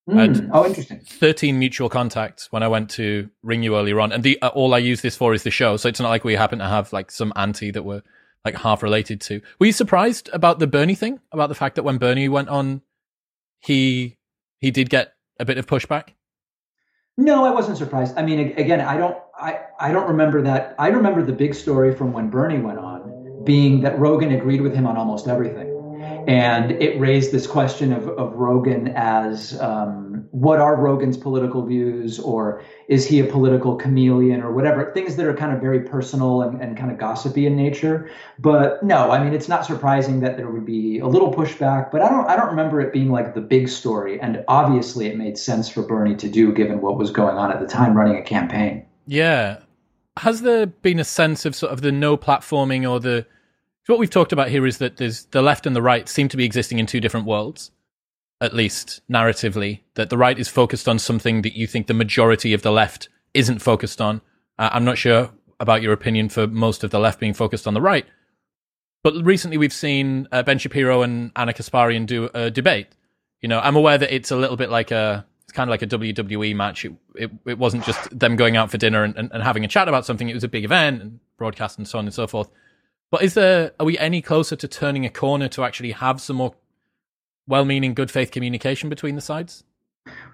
[0.08, 0.50] Mm.
[0.52, 1.00] Oh, interesting.
[1.00, 4.12] 13 mutual contacts when I went to ring you earlier on.
[4.12, 5.76] And the uh, all I use this for is the show.
[5.76, 8.02] So it's not like we happen to have like some auntie that we're
[8.44, 9.42] like half related to.
[9.58, 11.20] Were you surprised about the Bernie thing?
[11.32, 12.80] About the fact that when Bernie went on,
[13.58, 14.16] he
[14.58, 16.10] he did get a bit of pushback?
[17.18, 18.16] No, I wasn't surprised.
[18.16, 20.74] I mean, again, I don't I, I don't remember that.
[20.78, 22.97] I remember the big story from when Bernie went on
[23.48, 25.68] being that Rogan agreed with him on almost everything
[26.28, 32.18] and it raised this question of, of Rogan as um, what are Rogan's political views,
[32.18, 36.42] or is he a political chameleon, or whatever things that are kind of very personal
[36.42, 38.10] and, and kind of gossipy in nature.
[38.38, 42.02] But no, I mean it's not surprising that there would be a little pushback, but
[42.02, 44.20] I don't I don't remember it being like the big story.
[44.20, 47.58] And obviously, it made sense for Bernie to do given what was going on at
[47.58, 48.84] the time running a campaign.
[49.06, 49.60] Yeah,
[50.18, 53.24] has there been a sense of sort of the no platforming or the
[53.88, 56.28] so what we've talked about here is that there's the left and the right seem
[56.28, 57.70] to be existing in two different worlds,
[58.38, 59.80] at least narratively.
[59.94, 63.08] That the right is focused on something that you think the majority of the left
[63.32, 64.20] isn't focused on.
[64.58, 67.72] Uh, I'm not sure about your opinion for most of the left being focused on
[67.72, 68.04] the right,
[69.02, 72.88] but recently we've seen uh, Ben Shapiro and Ana Kasparian do a debate.
[73.40, 75.80] You know, I'm aware that it's a little bit like a it's kind of like
[75.80, 76.84] a WWE match.
[76.84, 79.68] It, it, it wasn't just them going out for dinner and, and, and having a
[79.68, 80.28] chat about something.
[80.28, 82.50] It was a big event and broadcast and so on and so forth.
[83.10, 86.36] But is there are we any closer to turning a corner to actually have some
[86.36, 86.54] more
[87.46, 89.64] well-meaning, good faith communication between the sides?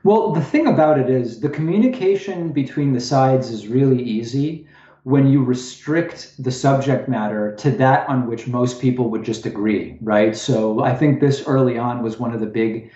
[0.03, 4.67] Well, the thing about it is the communication between the sides is really easy
[5.05, 9.99] when you restrict the subject matter to that on which most people would just agree,
[10.01, 10.35] right?
[10.35, 12.91] So I think this early on was one of the big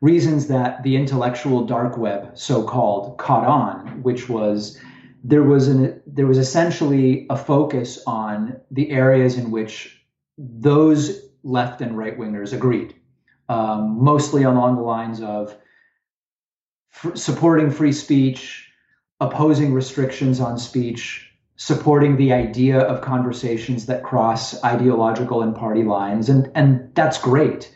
[0.00, 4.78] reasons that the intellectual dark web, so called, caught on, which was
[5.24, 10.04] there was an there was essentially a focus on the areas in which
[10.36, 12.94] those left and right wingers agreed,
[13.48, 15.56] um, mostly along the lines of
[16.92, 18.70] f- supporting free speech,
[19.20, 26.28] opposing restrictions on speech, supporting the idea of conversations that cross ideological and party lines,
[26.28, 27.74] and and that's great.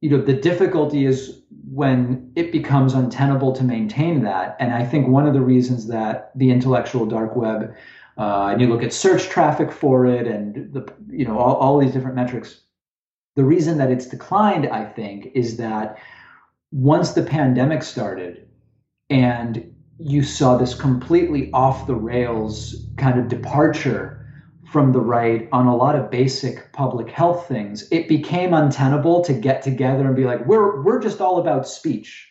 [0.00, 1.37] You know, the difficulty is
[1.78, 4.56] when it becomes untenable to maintain that.
[4.58, 7.72] And I think one of the reasons that the intellectual dark web,
[8.16, 11.78] uh, and you look at search traffic for it, and the you know all, all
[11.78, 12.62] these different metrics,
[13.36, 15.98] the reason that it's declined, I think, is that
[16.72, 18.48] once the pandemic started,
[19.08, 24.17] and you saw this completely off the rails kind of departure
[24.70, 29.32] from the right on a lot of basic public health things, it became untenable to
[29.32, 32.28] get together and be like, we're we're just all about speech.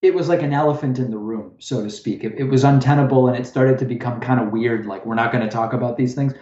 [0.00, 2.22] It was like an elephant in the room, so to speak.
[2.22, 5.32] It, it was untenable and it started to become kind of weird, like we're not
[5.32, 6.34] going to talk about these things.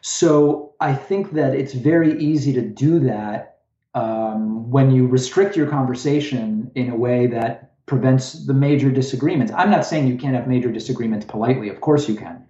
[0.00, 3.58] So I think that it's very easy to do that
[3.94, 9.52] um, when you restrict your conversation in a way that prevents the major disagreements.
[9.56, 11.68] I'm not saying you can't have major disagreements politely.
[11.68, 12.47] Of course you can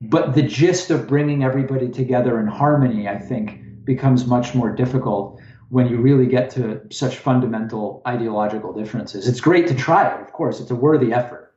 [0.00, 5.40] but the gist of bringing everybody together in harmony, I think, becomes much more difficult
[5.68, 9.26] when you really get to such fundamental ideological differences.
[9.26, 11.54] It's great to try it, of course, it's a worthy effort.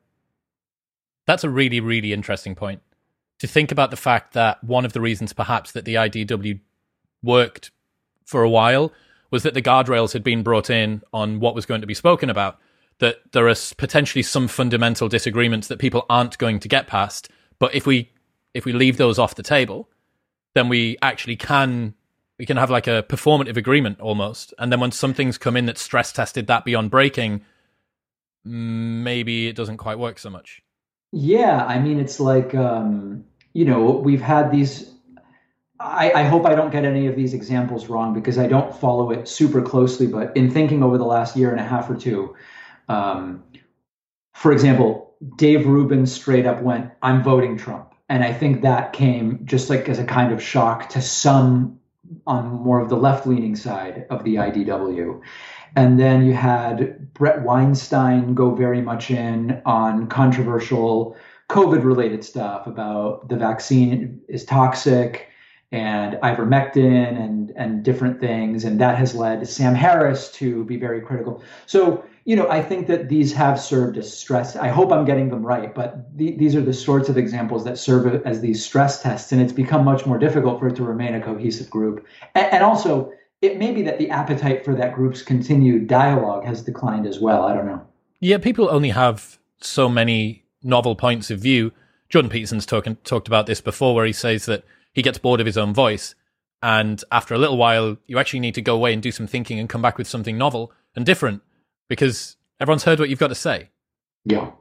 [1.28, 2.82] That's a really, really interesting point.
[3.40, 6.60] To think about the fact that one of the reasons, perhaps, that the IDW
[7.22, 7.72] worked
[8.26, 8.92] for a while
[9.32, 12.30] was that the guardrails had been brought in on what was going to be spoken
[12.30, 12.58] about.
[12.98, 17.30] That there are potentially some fundamental disagreements that people aren't going to get past.
[17.60, 18.12] But if we
[18.54, 19.90] if we leave those off the table,
[20.54, 21.94] then we actually can
[22.38, 24.54] we can have like a performative agreement almost.
[24.58, 27.42] And then when some things come in that stress tested that beyond breaking,
[28.46, 30.62] maybe it doesn't quite work so much.
[31.12, 34.92] Yeah, I mean it's like um, you know we've had these.
[35.82, 39.12] I, I hope I don't get any of these examples wrong because I don't follow
[39.12, 40.08] it super closely.
[40.08, 42.36] But in thinking over the last year and a half or two,
[42.90, 43.44] um,
[44.34, 49.46] for example, Dave Rubin straight up went, "I'm voting Trump." And I think that came
[49.46, 51.80] just like as a kind of shock to some
[52.26, 55.22] on more of the left leaning side of the IDW.
[55.76, 61.16] And then you had Bret Weinstein go very much in on controversial
[61.50, 65.28] COVID related stuff about the vaccine is toxic
[65.72, 71.02] and ivermectin and and different things and that has led Sam Harris to be very
[71.02, 71.44] critical.
[71.68, 74.56] So, you know, I think that these have served as stress.
[74.56, 77.80] I hope I'm getting them right, but the, these are the sorts of examples that
[77.80, 81.16] serve as these stress tests and it's become much more difficult for it to remain
[81.16, 82.06] a cohesive group.
[82.36, 83.12] and, and also
[83.42, 87.42] it may be that the appetite for that group's continued dialogue has declined as well.
[87.46, 87.82] I don't know.
[88.20, 91.72] Yeah, people only have so many novel points of view.
[92.10, 95.48] Jordan Peterson's talking, talked about this before, where he says that he gets bored of
[95.48, 96.14] his own voice.
[96.62, 99.58] And after a little while, you actually need to go away and do some thinking
[99.58, 101.42] and come back with something novel and different
[101.90, 103.70] because everyone's heard what you've got to say.
[104.24, 104.52] Yeah.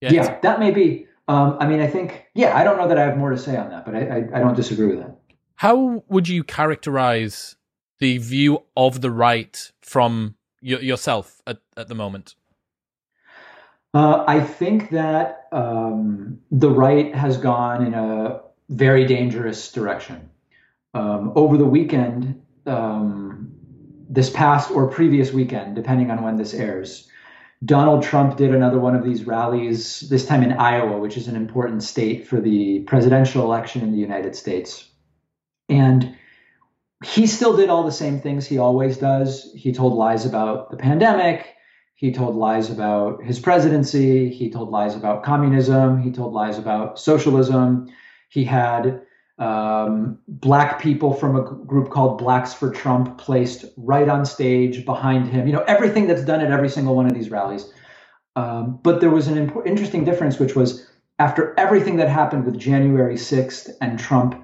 [0.00, 1.08] Yeah, yeah that may be.
[1.26, 3.56] Um, I mean, I think, yeah, I don't know that I have more to say
[3.56, 5.18] on that, but I, I, I don't disagree with that.
[5.56, 7.56] How would you characterize
[7.98, 12.36] the view of the right from y- yourself at, at the moment?
[13.92, 20.28] Uh, I think that um, the right has gone in a very dangerous direction.
[20.92, 23.55] Um, over the weekend, um,
[24.08, 27.08] this past or previous weekend, depending on when this airs,
[27.64, 31.36] Donald Trump did another one of these rallies, this time in Iowa, which is an
[31.36, 34.90] important state for the presidential election in the United States.
[35.68, 36.16] And
[37.04, 39.50] he still did all the same things he always does.
[39.54, 41.54] He told lies about the pandemic.
[41.94, 44.28] He told lies about his presidency.
[44.28, 46.00] He told lies about communism.
[46.02, 47.88] He told lies about socialism.
[48.28, 49.02] He had
[49.38, 55.28] um, black people from a group called Blacks for Trump placed right on stage behind
[55.28, 55.46] him.
[55.46, 57.70] You know, everything that's done at every single one of these rallies.
[58.34, 60.86] Um, but there was an imp- interesting difference, which was
[61.18, 64.42] after everything that happened with January 6th and Trump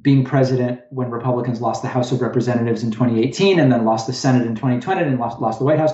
[0.00, 4.12] being president when Republicans lost the House of Representatives in 2018 and then lost the
[4.12, 5.92] Senate in 2020 and lost, lost the White House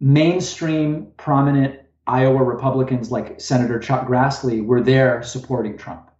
[0.00, 6.10] mainstream prominent Iowa Republicans like Senator Chuck Grassley were there supporting Trump.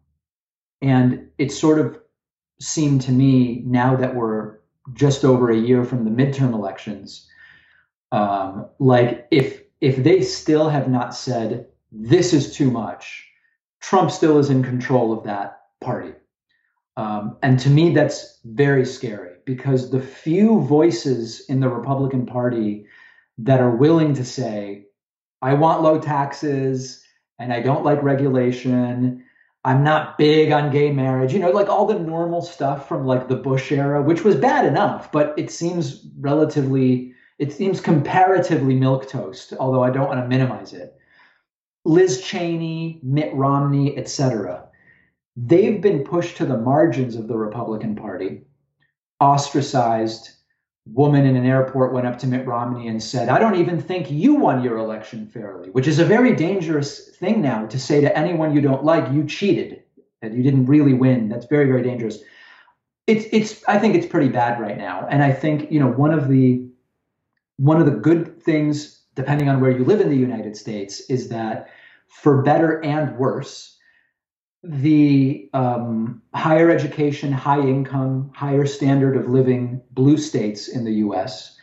[0.83, 1.99] And it sort of
[2.61, 4.59] seemed to me now that we're
[4.95, 7.29] just over a year from the midterm elections,
[8.13, 13.27] um, like if if they still have not said this is too much,
[13.81, 16.13] Trump still is in control of that party.
[16.97, 22.87] Um, and to me, that's very scary because the few voices in the Republican Party
[23.39, 24.87] that are willing to say,
[25.43, 27.05] I want low taxes
[27.39, 29.25] and I don't like regulation.
[29.67, 33.27] I'm not big on gay marriage, you know, like all the normal stuff from like
[33.27, 39.09] the Bush era, which was bad enough, but it seems relatively, it seems comparatively milk
[39.09, 40.97] toast, although I don't want to minimize it.
[41.85, 44.69] Liz Cheney, Mitt Romney, etc.
[45.35, 48.43] They've been pushed to the margins of the Republican Party,
[49.19, 50.31] ostracized,
[50.93, 54.11] woman in an airport went up to Mitt Romney and said, I don't even think
[54.11, 58.17] you won your election fairly, which is a very dangerous thing now to say to
[58.17, 59.83] anyone you don't like, you cheated,
[60.23, 61.29] that you didn't really win.
[61.29, 62.19] That's very, very dangerous.
[63.07, 65.07] It's, it's, I think it's pretty bad right now.
[65.11, 66.65] And I think, you know, one of the,
[67.57, 71.29] one of the good things, depending on where you live in the United States, is
[71.31, 71.69] that
[72.07, 73.76] for better and worse,
[74.69, 81.57] the um, higher education, high income, higher standard of living blue states in the US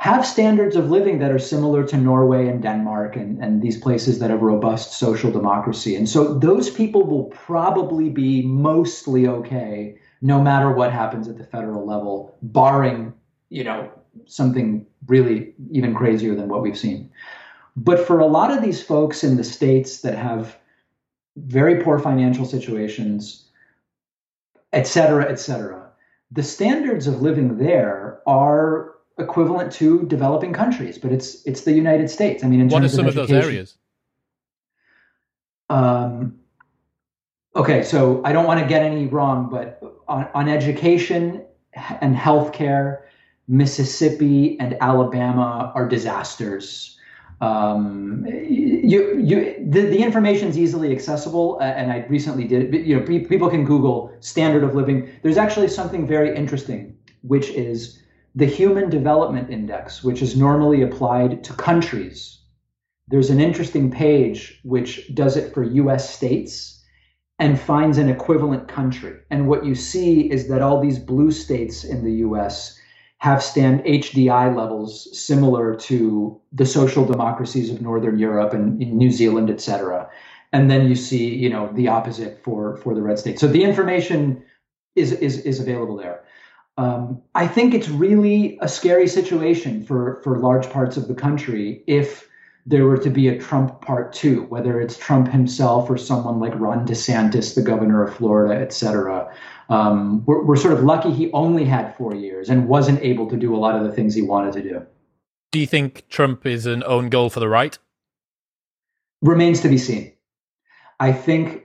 [0.00, 4.18] have standards of living that are similar to Norway and Denmark and, and these places
[4.18, 5.94] that have robust social democracy.
[5.94, 11.44] And so those people will probably be mostly okay no matter what happens at the
[11.44, 13.12] federal level, barring,
[13.50, 13.90] you know,
[14.24, 17.10] something really even crazier than what we've seen.
[17.76, 20.56] But for a lot of these folks in the states that have
[21.36, 23.48] very poor financial situations,
[24.72, 25.90] et cetera, et cetera.
[26.32, 32.08] The standards of living there are equivalent to developing countries, but it's it's the United
[32.10, 32.44] States.
[32.44, 33.74] I mean, in what terms are some of, of those areas?
[35.68, 36.40] Um,
[37.54, 41.44] okay, so I don't want to get any wrong, but on, on education
[42.00, 43.02] and healthcare,
[43.46, 46.98] Mississippi and Alabama are disasters.
[47.40, 52.74] Um, you, you, the, the information is easily accessible, uh, and I recently did.
[52.86, 55.10] You know, people can Google standard of living.
[55.22, 58.02] There's actually something very interesting, which is
[58.34, 62.38] the Human Development Index, which is normally applied to countries.
[63.08, 66.14] There's an interesting page which does it for U.S.
[66.14, 66.84] states
[67.38, 69.16] and finds an equivalent country.
[69.30, 72.79] And what you see is that all these blue states in the U.S
[73.20, 79.50] have stand HDI levels similar to the social democracies of Northern Europe and New Zealand,
[79.50, 80.08] et cetera.
[80.52, 83.40] And then you see, you know, the opposite for for the red states.
[83.40, 84.42] So the information
[84.96, 86.24] is is is available there.
[86.78, 91.84] Um, I think it's really a scary situation for for large parts of the country
[91.86, 92.26] if
[92.66, 96.58] there were to be a Trump part two, whether it's Trump himself or someone like
[96.58, 99.34] Ron DeSantis, the governor of Florida, et cetera.
[99.70, 103.36] Um, we're, we're sort of lucky he only had four years and wasn't able to
[103.36, 104.86] do a lot of the things he wanted to do.
[105.52, 107.78] Do you think Trump is an own goal for the right?
[109.22, 110.12] Remains to be seen.
[110.98, 111.64] I think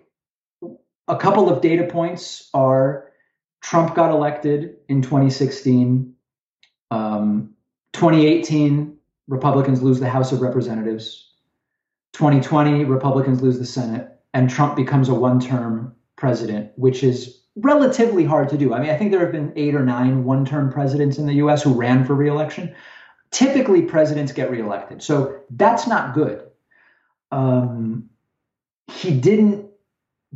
[1.08, 3.12] a couple of data points are
[3.62, 6.14] Trump got elected in 2016.
[6.92, 7.54] Um,
[7.94, 8.98] 2018,
[9.28, 11.34] Republicans lose the House of Representatives.
[12.14, 18.26] 2020, Republicans lose the Senate, and Trump becomes a one term president, which is relatively
[18.26, 18.74] hard to do.
[18.74, 21.36] I mean, I think there have been eight or nine one term presidents in the
[21.36, 22.76] US who ran for reelection.
[23.32, 25.02] Typically, presidents get reelected.
[25.02, 26.44] So that's not good.
[27.32, 28.10] Um,
[28.92, 29.70] he didn't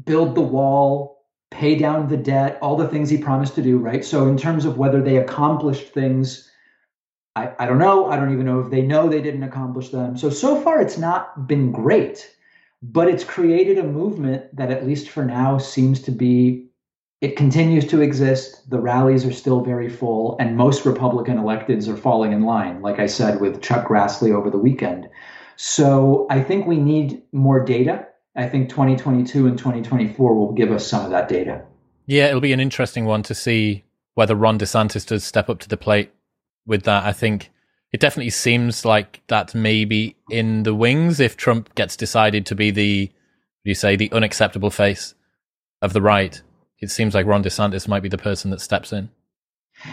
[0.06, 4.04] build the wall, pay down the debt, all the things he promised to do, right?
[4.04, 6.50] So, in terms of whether they accomplished things,
[7.36, 8.08] I, I don't know.
[8.08, 10.18] I don't even know if they know they didn't accomplish them.
[10.18, 12.36] So, so far, it's not been great,
[12.82, 16.69] but it's created a movement that, at least for now, seems to be.
[17.22, 18.70] It continues to exist.
[18.70, 23.00] The rallies are still very full, and most Republican electeds are falling in line, like
[23.00, 25.10] I said with Chuck Grassley over the weekend.
[25.58, 28.08] So I think we need more data.
[28.38, 31.66] I think 2022 and 2024 will give us some of that data.
[32.06, 33.84] Yeah, it'll be an interesting one to see
[34.16, 36.12] whether Ron DeSantis does step up to the plate
[36.66, 37.04] with that.
[37.04, 37.52] I think
[37.92, 42.72] it definitely seems like that maybe in the wings if Trump gets decided to be
[42.72, 43.12] the,
[43.66, 45.16] you say, the unacceptable face
[45.82, 46.42] of the right.
[46.82, 49.10] It seems like Ron DeSantis might be the person that steps in.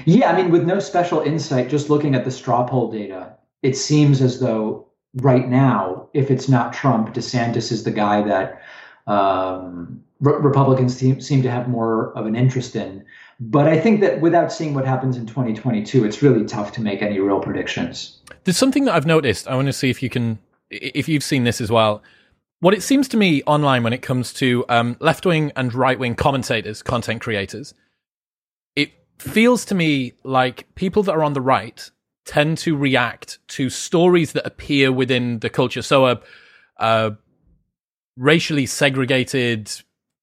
[0.05, 3.76] Yeah, I mean, with no special insight, just looking at the straw poll data, it
[3.76, 8.62] seems as though right now, if it's not Trump, DeSantis is the guy that
[9.07, 13.05] um, re- Republicans seem, seem to have more of an interest in.
[13.39, 17.03] But I think that without seeing what happens in 2022, it's really tough to make
[17.03, 18.18] any real predictions.
[18.45, 19.47] There's something that I've noticed.
[19.47, 20.39] I want to see if you can,
[20.70, 22.03] if you've seen this as well.
[22.61, 25.98] What it seems to me online when it comes to um, left wing and right
[25.98, 27.74] wing commentators, content creators,
[28.74, 31.90] it feels to me like people that are on the right
[32.24, 35.82] tend to react to stories that appear within the culture.
[35.82, 36.20] So a,
[36.78, 37.16] a
[38.16, 39.70] racially segregated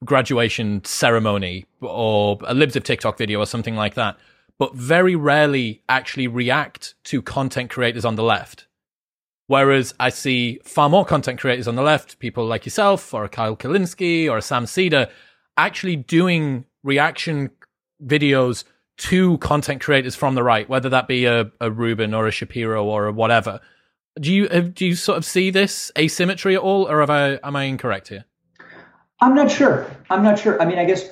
[0.04, 4.18] graduation ceremony or a libs of TikTok video or something like that,
[4.58, 8.68] but very rarely actually react to content creators on the left.
[9.48, 13.58] Whereas I see far more content creators on the left, people like yourself or Kyle
[13.58, 15.10] Kulinski or Sam Seder,
[15.58, 17.50] actually doing reaction
[18.04, 18.64] videos
[18.96, 22.86] to content creators from the right, whether that be a, a Rubin or a Shapiro
[22.86, 23.60] or a whatever.
[24.20, 27.64] Do you do you sort of see this asymmetry at all, or I, am I
[27.64, 28.26] incorrect here?
[29.22, 29.90] I'm not sure.
[30.10, 30.62] I'm not sure.
[30.62, 31.10] I mean, I guess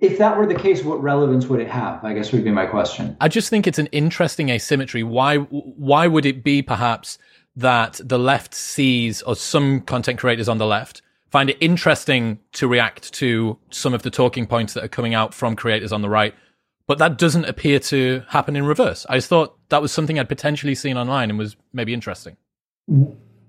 [0.00, 2.04] if that were the case, what relevance would it have?
[2.04, 3.16] I guess would be my question.
[3.20, 5.02] I just think it's an interesting asymmetry.
[5.02, 7.18] Why why would it be perhaps
[7.58, 12.66] that the left sees or some content creators on the left find it interesting to
[12.66, 16.08] react to some of the talking points that are coming out from creators on the
[16.08, 16.34] right
[16.88, 19.06] but that doesn't appear to happen in reverse.
[19.08, 22.36] I just thought that was something I'd potentially seen online and was maybe interesting.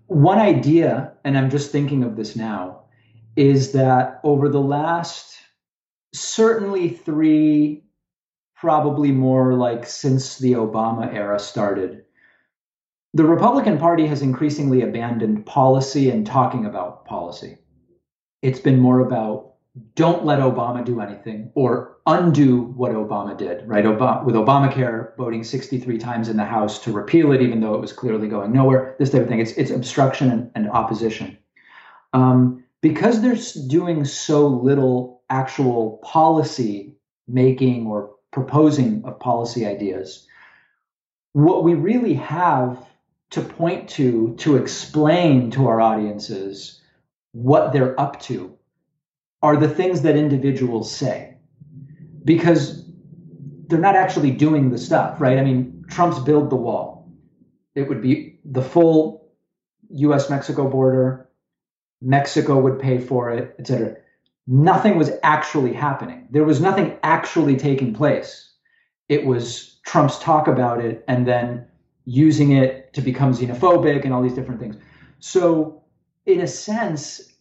[0.08, 2.82] One idea, and I'm just thinking of this now,
[3.38, 5.38] is that over the last
[6.14, 7.86] certainly three,
[8.58, 12.04] probably more like since the Obama era started,
[13.14, 17.58] the Republican Party has increasingly abandoned policy and talking about policy.
[18.42, 19.54] It's been more about
[19.96, 23.86] don't let Obama do anything or undo what Obama did, right?
[23.86, 27.82] Obama, with Obamacare voting 63 times in the House to repeal it, even though it
[27.82, 29.40] was clearly going nowhere, this type of thing.
[29.40, 31.38] It's, it's obstruction and, and opposition.
[32.14, 33.38] Um, because they're
[33.68, 36.96] doing so little actual policy
[37.28, 40.28] making or proposing of policy ideas,
[41.34, 42.89] what we really have
[43.32, 46.82] to point to to explain to our audiences
[47.32, 48.56] what they're up to
[49.42, 51.36] are the things that individuals say
[52.26, 52.86] because
[53.68, 55.38] they're not actually doing the stuff, right?
[55.38, 57.12] I mean, Trump's build the wall.
[57.76, 59.32] It would be the full
[59.92, 61.30] US Mexico border.
[62.02, 63.96] Mexico would pay for it, et cetera.
[64.48, 66.28] Nothing was actually happening.
[66.32, 68.52] There was nothing actually taking place.
[69.08, 71.66] It was Trump's talk about it and then
[72.10, 74.76] using it to become xenophobic and all these different things.
[75.20, 75.84] So,
[76.26, 77.34] in a sense,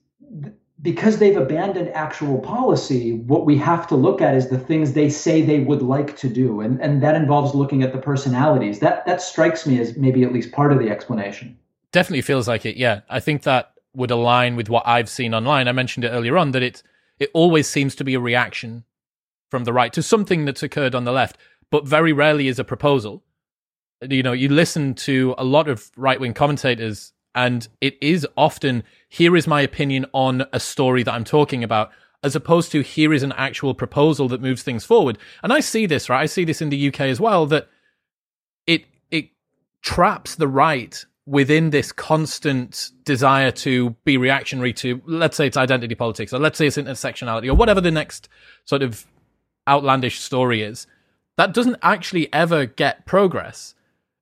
[0.83, 5.09] because they've abandoned actual policy, what we have to look at is the things they
[5.09, 6.61] say they would like to do.
[6.61, 8.79] And, and that involves looking at the personalities.
[8.81, 11.59] That that strikes me as maybe at least part of the explanation.
[11.91, 13.01] Definitely feels like it, yeah.
[13.09, 15.67] I think that would align with what I've seen online.
[15.67, 16.83] I mentioned it earlier on that it
[17.19, 18.85] it always seems to be a reaction
[19.51, 21.39] from the right to something that's occurred on the left.
[21.71, 23.23] but very rarely is a proposal.
[24.07, 28.85] You know, you listen to a lot of right wing commentators, and it is often
[29.09, 31.91] here is my opinion on a story that I'm talking about,
[32.23, 35.19] as opposed to here is an actual proposal that moves things forward.
[35.43, 36.21] And I see this, right?
[36.21, 37.69] I see this in the UK as well, that
[38.67, 39.31] it it
[39.83, 45.95] traps the right within this constant desire to be reactionary to, let's say it's identity
[45.95, 48.29] politics, or let's say it's intersectionality, or whatever the next
[48.65, 49.07] sort of
[49.67, 50.87] outlandish story is,
[51.37, 53.75] that doesn't actually ever get progress.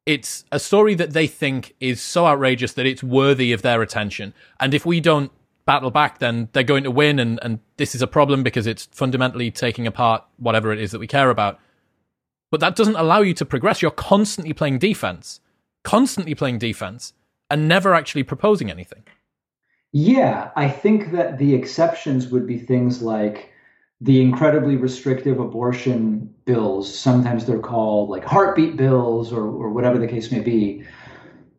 [0.07, 4.33] It's a story that they think is so outrageous that it's worthy of their attention.
[4.61, 5.33] And if we don't
[5.67, 7.19] battle back, then they're going to win.
[7.19, 11.01] And, and this is a problem because it's fundamentally taking apart whatever it is that
[11.01, 11.59] we care about.
[12.53, 13.83] But that doesn't allow you to progress.
[13.83, 15.41] You're constantly playing defense
[15.87, 17.13] constantly playing defense
[17.49, 19.05] and never actually proposing anything.
[19.93, 23.53] Yeah, I think that the exceptions would be things like
[24.01, 26.99] the incredibly restrictive abortion bills.
[26.99, 30.85] Sometimes they're called like heartbeat bills or, or whatever the case may be.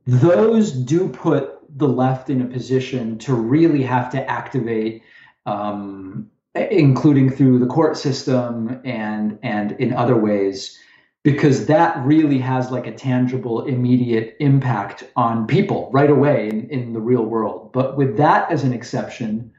[0.05, 5.03] Those do put the left in a position to really have to activate,
[5.45, 10.79] um, including through the court system and and in other ways,
[11.27, 16.93] because that really has like a tangible immediate impact on people right away in, in
[16.93, 19.51] the real world but with that as an exception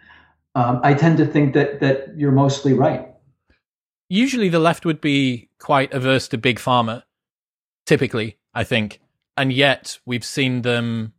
[0.58, 3.08] um, i tend to think that that you're mostly right
[4.08, 7.02] usually the left would be quite averse to big pharma
[7.86, 9.00] typically i think
[9.36, 11.12] and yet we've seen them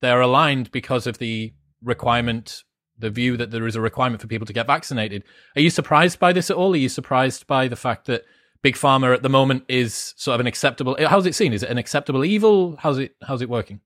[0.00, 1.52] they're aligned because of the
[1.82, 2.64] requirement
[2.98, 5.24] the view that there is a requirement for people to get vaccinated
[5.56, 8.24] are you surprised by this at all are you surprised by the fact that
[8.62, 10.96] big pharma at the moment is sort of an acceptable.
[10.98, 11.52] How's it seen?
[11.52, 12.76] Is it an acceptable evil?
[12.78, 13.80] How's it how's it working?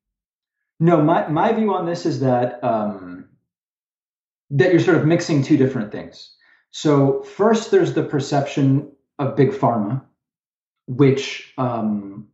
[0.80, 3.28] No, my my view on this is that um,
[4.54, 6.36] that you're sort of mixing two different things.
[6.70, 10.02] So first, there's the perception of big pharma,
[10.86, 12.28] which um,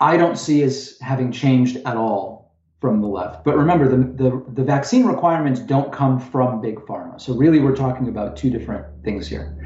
[0.00, 3.44] I don't see as having changed at all from the left.
[3.44, 7.20] But remember, the, the the vaccine requirements don't come from big pharma.
[7.20, 9.56] So really, we're talking about two different things here.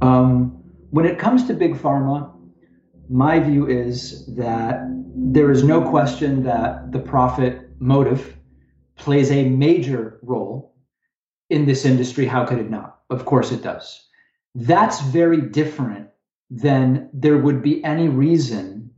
[0.00, 2.30] Um, when it comes to big pharma,
[3.08, 4.80] my view is that
[5.14, 8.36] there is no question that the profit motive
[8.96, 10.71] plays a major role
[11.52, 12.26] in this industry.
[12.26, 13.00] How could it not?
[13.10, 14.08] Of course it does.
[14.54, 16.08] That's very different
[16.50, 18.90] than there would be any reason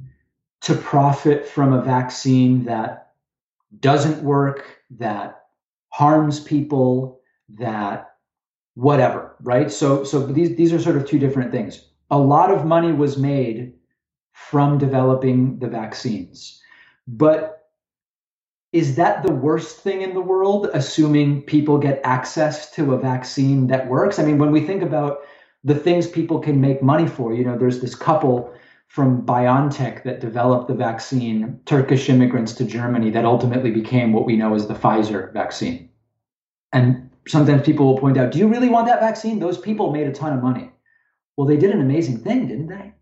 [0.63, 3.13] to profit from a vaccine that
[3.81, 5.43] doesn't work, that
[5.91, 8.15] harms people, that
[8.75, 9.71] whatever, right?
[9.71, 11.89] So so these these are sort of two different things.
[12.11, 13.75] A lot of money was made
[14.33, 16.61] from developing the vaccines.
[17.07, 17.64] But
[18.75, 23.69] is that the worst thing in the world assuming people get access to a vaccine
[23.69, 24.19] that works?
[24.19, 25.19] I mean, when we think about
[25.63, 28.53] the things people can make money for, you know, there's this couple
[28.89, 34.37] from BioNTech that developed the vaccine, Turkish immigrants to Germany, that ultimately became what we
[34.37, 35.89] know as the Pfizer vaccine.
[36.73, 39.39] And sometimes people will point out, do you really want that vaccine?
[39.39, 40.73] Those people made a ton of money.
[41.37, 42.75] Well, they did an amazing thing, didn't they?
[42.75, 42.93] I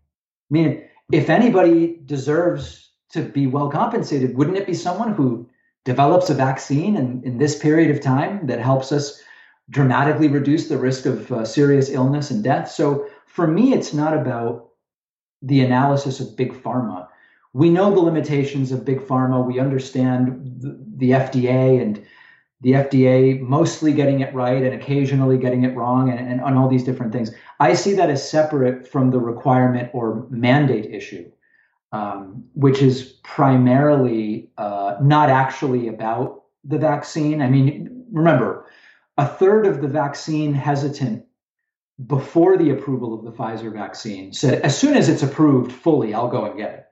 [0.51, 5.49] mean, if anybody deserves to be well compensated, wouldn't it be someone who
[5.85, 9.21] develops a vaccine in, in this period of time that helps us
[9.69, 12.69] dramatically reduce the risk of uh, serious illness and death?
[12.69, 14.69] So for me, it's not about
[15.41, 17.07] the analysis of big pharma.
[17.53, 19.45] We know the limitations of big pharma.
[19.45, 22.03] We understand the, the FDA and
[22.61, 26.69] the FDA mostly getting it right and occasionally getting it wrong and, and on all
[26.69, 27.31] these different things.
[27.59, 31.29] I see that as separate from the requirement or mandate issue,
[31.93, 37.41] um, which is primarily uh, not actually about the vaccine.
[37.41, 38.65] I mean, remember,
[39.17, 41.23] a third of the vaccine hesitant
[42.07, 46.27] before the approval of the Pfizer vaccine said, as soon as it's approved fully, I'll
[46.27, 46.85] go and get it.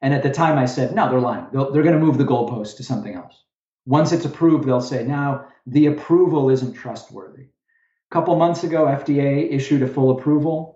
[0.00, 1.46] And at the time I said, no, they're lying.
[1.52, 3.42] they they're going to move the goalpost to something else.
[3.86, 7.42] Once it's approved, they'll say, now the approval isn't trustworthy.
[7.42, 10.75] A couple months ago, FDA issued a full approval.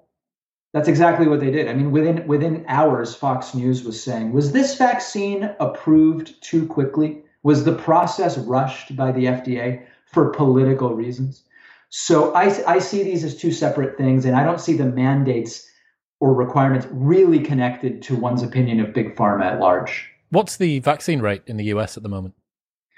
[0.73, 1.68] That's exactly what they did.
[1.68, 7.23] I mean, within within hours, Fox News was saying, was this vaccine approved too quickly?
[7.43, 11.43] Was the process rushed by the FDA for political reasons?
[11.89, 15.68] So I, I see these as two separate things, and I don't see the mandates
[16.21, 20.09] or requirements really connected to one's opinion of big pharma at large.
[20.29, 22.35] What's the vaccine rate in the US at the moment?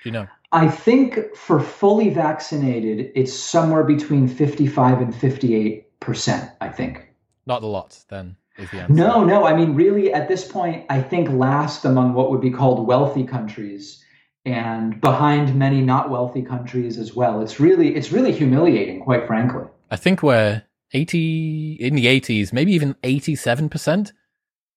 [0.03, 0.27] Do you know?
[0.51, 7.11] I think for fully vaccinated, it's somewhere between 55 and 58%, I think.
[7.47, 8.93] Not a lot, then, is the answer.
[8.93, 9.45] No, no.
[9.45, 13.24] I mean, really, at this point, I think last among what would be called wealthy
[13.24, 14.05] countries
[14.45, 17.40] and behind many not wealthy countries as well.
[17.40, 19.64] It's really, it's really humiliating, quite frankly.
[19.90, 20.62] I think we're
[20.93, 24.12] 80 in the 80s, maybe even 87%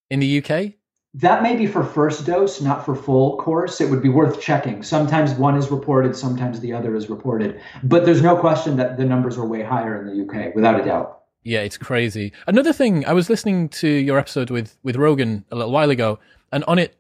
[0.10, 0.74] in the UK?
[1.16, 3.80] That may be for first dose, not for full course.
[3.80, 4.84] It would be worth checking.
[4.84, 7.62] Sometimes one is reported, sometimes the other is reported.
[7.84, 10.84] But there's no question that the numbers are way higher in the UK, without a
[10.84, 11.22] doubt.
[11.46, 12.34] Yeah, it's crazy.
[12.48, 16.18] Another thing, I was listening to your episode with with Rogan a little while ago,
[16.52, 16.98] and on it,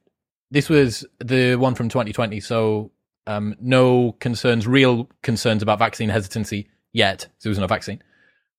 [0.52, 2.40] this was the one from 2020.
[2.42, 2.92] So
[3.26, 7.28] um, no concerns, real concerns about vaccine hesitancy yet.
[7.42, 8.04] There was no vaccine,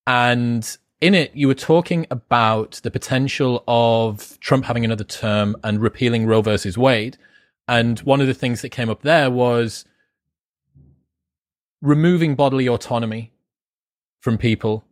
[0.05, 5.81] and in it, you were talking about the potential of Trump having another term and
[5.81, 7.17] repealing Roe versus Wade.
[7.69, 9.85] And one of the things that came up there was
[11.81, 13.31] removing bodily autonomy
[14.19, 14.83] from people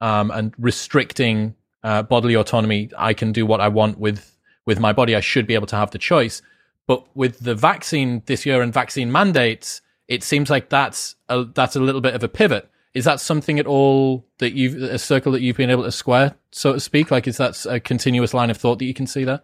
[0.00, 2.90] um, and restricting uh, bodily autonomy.
[2.96, 4.36] I can do what I want with
[4.66, 5.14] with my body.
[5.14, 6.42] I should be able to have the choice.
[6.86, 11.76] But with the vaccine this year and vaccine mandates, it seems like that's a, that's
[11.76, 15.32] a little bit of a pivot is that something at all that you've a circle
[15.32, 17.10] that you've been able to square, so to speak?
[17.10, 19.42] Like, is that a continuous line of thought that you can see there?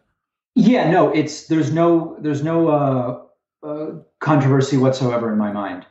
[0.54, 3.90] Yeah, no, it's there's no there's no uh, uh,
[4.20, 5.84] controversy whatsoever in my mind.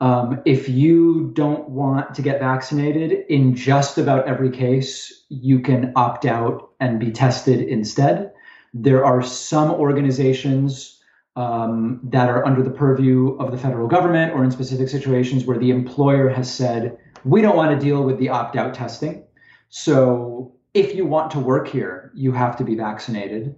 [0.00, 5.92] Um, if you don't want to get vaccinated, in just about every case, you can
[5.96, 8.32] opt out and be tested instead.
[8.72, 11.00] There are some organizations
[11.36, 15.58] um, that are under the purview of the federal government or in specific situations where
[15.58, 19.24] the employer has said, we don't want to deal with the opt out testing.
[19.68, 23.56] So if you want to work here, you have to be vaccinated.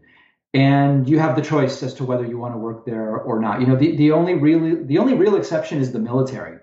[0.56, 3.60] And you have the choice as to whether you want to work there or not.
[3.60, 6.58] You know, the, the only really the only real exception is the military.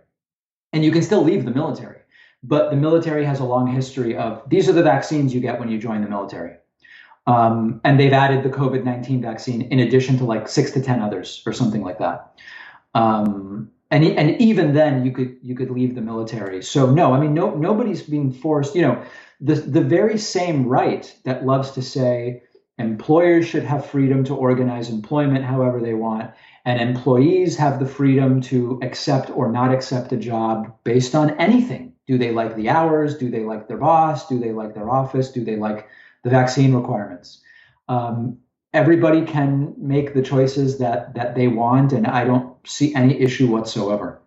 [0.74, 2.00] And you can still leave the military.
[2.42, 5.70] But the military has a long history of these are the vaccines you get when
[5.70, 6.56] you join the military.
[7.28, 11.00] Um, and they've added the COVID 19 vaccine in addition to like six to 10
[11.00, 12.42] others or something like that.
[12.96, 16.64] Um, and, and even then you could you could leave the military.
[16.64, 18.74] So no, I mean no nobody's being forced.
[18.74, 19.04] You know,
[19.40, 22.42] the the very same right that loves to say
[22.78, 26.32] employers should have freedom to organize employment however they want,
[26.66, 31.94] and employees have the freedom to accept or not accept a job based on anything.
[32.08, 33.18] Do they like the hours?
[33.18, 34.28] Do they like their boss?
[34.28, 35.32] Do they like their office?
[35.32, 35.88] Do they like
[36.24, 37.42] the vaccine requirements.
[37.88, 38.40] Um,
[38.74, 43.48] everybody can make the choices that that they want, and I don't see any issue
[43.48, 44.20] whatsoever.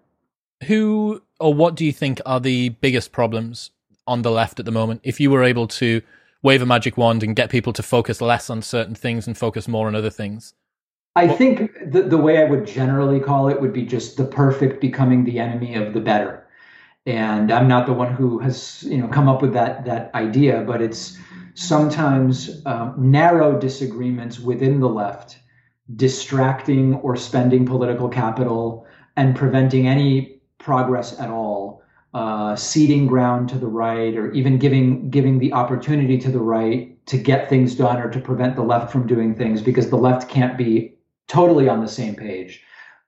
[0.66, 3.70] Who or what do you think are the biggest problems
[4.06, 5.00] on the left at the moment?
[5.02, 6.02] If you were able to
[6.46, 9.66] wave a magic wand and get people to focus less on certain things and focus
[9.66, 10.54] more on other things.
[11.16, 14.80] I think the, the way I would generally call it would be just the perfect
[14.80, 16.46] becoming the enemy of the better.
[17.04, 20.62] And I'm not the one who has, you know, come up with that that idea,
[20.62, 21.18] but it's
[21.54, 25.38] sometimes um, narrow disagreements within the left
[25.96, 28.86] distracting or spending political capital
[29.16, 31.82] and preventing any progress at all
[32.16, 37.18] uh, ground to the right or even giving giving the opportunity to the right to
[37.18, 40.56] get things done or to prevent the left from doing things because the left can't
[40.56, 40.94] be
[41.28, 42.62] totally on the same page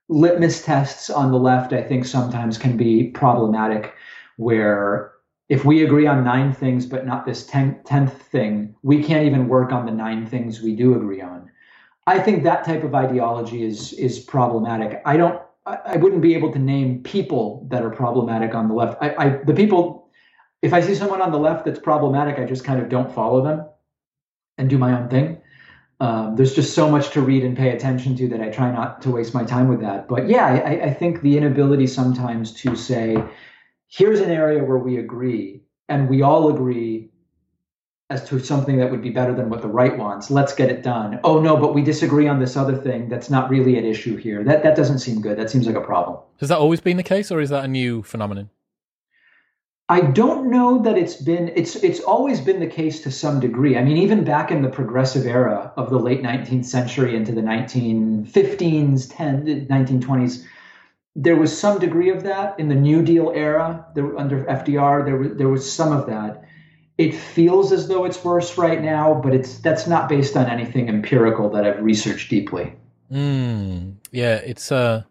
[0.09, 3.93] litmus tests on the left i think sometimes can be problematic
[4.37, 5.13] where
[5.49, 9.47] if we agree on nine things but not this ten, tenth thing, we can't even
[9.47, 11.49] work on the nine things we do agree on.
[12.05, 15.01] I think that type of ideology is is problematic.
[15.05, 15.41] I don't.
[15.65, 18.97] I, wouldn't be able to name people that are problematic on the left.
[19.01, 20.09] I, I the people.
[20.61, 23.43] If I see someone on the left that's problematic, I just kind of don't follow
[23.43, 23.65] them
[24.57, 25.41] and do my own thing.
[26.01, 29.01] Um, there's just so much to read and pay attention to that I try not
[29.03, 30.07] to waste my time with that.
[30.07, 33.21] But yeah, I, I think the inability sometimes to say,
[33.87, 37.08] here's an area where we agree, and we all agree
[38.09, 40.31] as to something that would be better than what the right wants.
[40.31, 41.19] Let's get it done.
[41.23, 44.43] Oh no, but we disagree on this other thing that's not really at issue here.
[44.43, 45.37] That that doesn't seem good.
[45.37, 46.17] That seems like a problem.
[46.39, 48.49] Has that always been the case, or is that a new phenomenon?
[49.91, 53.77] I don't know that it's been it's it's always been the case to some degree.
[53.77, 57.41] I mean, even back in the progressive era of the late 19th century into the
[57.41, 60.45] 1915s, 10, 1920s,
[61.15, 63.85] there was some degree of that in the New Deal era.
[63.95, 66.43] There, under FDR, there there was some of that.
[66.99, 70.89] It feels as though it's worse right now, but it's that's not based on anything
[70.89, 72.73] empirical that I've researched deeply.
[73.09, 75.01] Mm, yeah, it's a uh,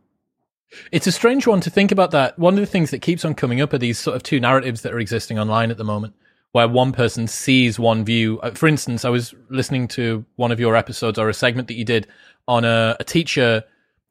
[0.92, 2.10] it's a strange one to think about.
[2.10, 4.38] That one of the things that keeps on coming up are these sort of two
[4.38, 6.14] narratives that are existing online at the moment,
[6.52, 8.38] where one person sees one view.
[8.40, 11.78] Uh, for instance, I was listening to one of your episodes or a segment that
[11.78, 12.06] you did
[12.46, 13.64] on a, a teacher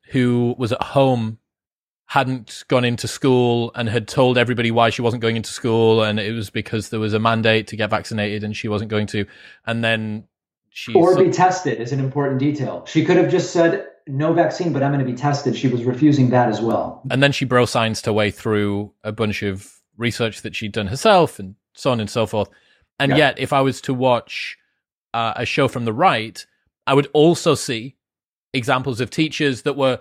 [0.09, 1.37] who was at home
[2.07, 6.21] hadn't gone into school and had told everybody why she wasn't going into school and
[6.21, 9.25] it was because there was a mandate to get vaccinated and she wasn't going to.
[9.65, 10.23] And then
[10.69, 12.85] she or be tested is an important detail.
[12.85, 15.53] She could have just said no vaccine but i'm going to be tested.
[15.53, 17.01] She was refusing that as well.
[17.11, 20.87] And then she bro science her way through a bunch of research that she'd done
[20.87, 22.47] herself and so on and so forth.
[22.99, 23.17] And yeah.
[23.17, 24.57] yet if i was to watch
[25.13, 26.45] uh, a show from the right,
[26.85, 27.97] I would also see
[28.53, 29.99] examples of teachers that were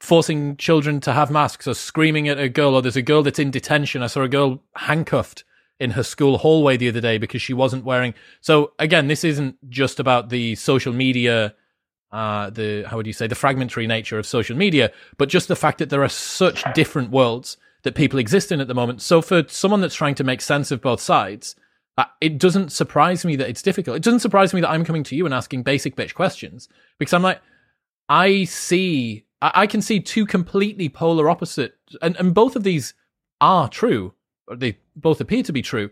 [0.00, 3.38] forcing children to have masks or screaming at a girl or there's a girl that's
[3.38, 4.02] in detention.
[4.02, 5.44] I saw a girl handcuffed
[5.78, 8.14] in her school hallway the other day because she wasn't wearing.
[8.40, 11.54] So again, this isn't just about the social media,
[12.12, 15.56] uh, the how would you say the fragmentary nature of social media, but just the
[15.56, 19.02] fact that there are such different worlds that people exist in at the moment.
[19.02, 21.56] So for someone that's trying to make sense of both sides,
[21.98, 23.96] uh, it doesn't surprise me that it's difficult.
[23.96, 26.68] It doesn't surprise me that I'm coming to you and asking basic bitch questions
[26.98, 27.40] because I'm like,
[28.08, 32.94] I see, I, I can see two completely polar opposite, and and both of these
[33.40, 34.14] are true.
[34.54, 35.90] They both appear to be true.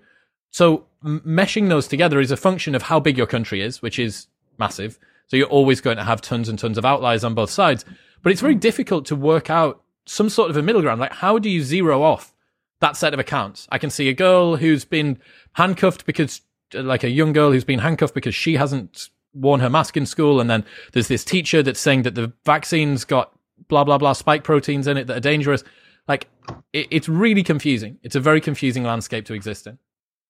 [0.51, 3.99] So m- meshing those together is a function of how big your country is, which
[3.99, 4.28] is
[4.59, 4.99] massive.
[5.26, 7.84] So you're always going to have tons and tons of outliers on both sides.
[8.22, 11.01] But it's very difficult to work out some sort of a middle ground.
[11.01, 12.34] Like, how do you zero off
[12.80, 13.66] that set of accounts?
[13.70, 15.18] I can see a girl who's been
[15.55, 16.40] handcuffed because,
[16.74, 20.07] uh, like a young girl who's been handcuffed because she hasn't worn her mask in
[20.07, 20.40] school.
[20.40, 23.34] And then there's this teacher that's saying that the vaccine's got
[23.68, 25.64] blah, blah, blah spike proteins in it that are dangerous.
[26.07, 26.28] Like,
[26.72, 27.98] it, it's really confusing.
[28.02, 29.78] It's a very confusing landscape to exist in.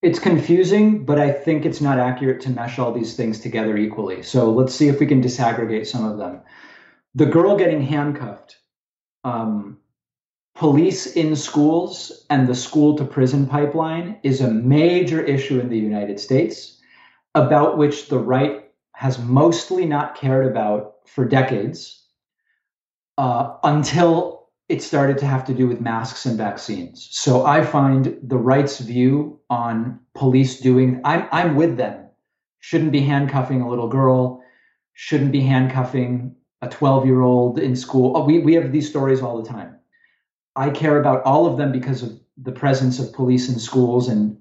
[0.01, 4.21] It's confusing, but I think it's not accurate to mesh all these things together equally.
[4.21, 6.41] So let's see if we can disaggregate some of them.
[7.15, 8.57] The girl getting handcuffed,
[9.23, 9.79] um,
[10.53, 15.77] police in schools and the school to prison pipeline is a major issue in the
[15.77, 16.79] United States
[17.33, 22.04] about which the right has mostly not cared about for decades
[23.17, 27.07] uh, until it started to have to do with masks and vaccines.
[27.11, 32.09] So I find the right's view on police doing, I'm, I'm with them,
[32.59, 34.43] shouldn't be handcuffing a little girl,
[34.93, 38.17] shouldn't be handcuffing a 12 year old in school.
[38.17, 39.75] Oh, we, we have these stories all the time.
[40.55, 44.37] I care about all of them because of the presence of police in schools and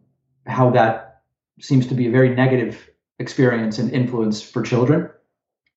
[0.47, 1.23] how that
[1.61, 5.11] seems to be a very negative experience and influence for children.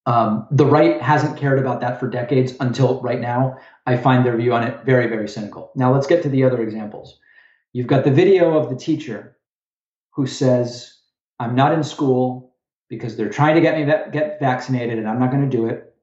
[0.07, 3.57] Um, the right hasn't cared about that for decades until right now.
[3.85, 5.71] I find their view on it very, very cynical.
[5.75, 7.19] Now let's get to the other examples.
[7.73, 9.37] You've got the video of the teacher
[10.11, 10.97] who says,
[11.39, 12.55] I'm not in school
[12.89, 15.67] because they're trying to get me va- get vaccinated and I'm not going to do
[15.67, 15.93] it.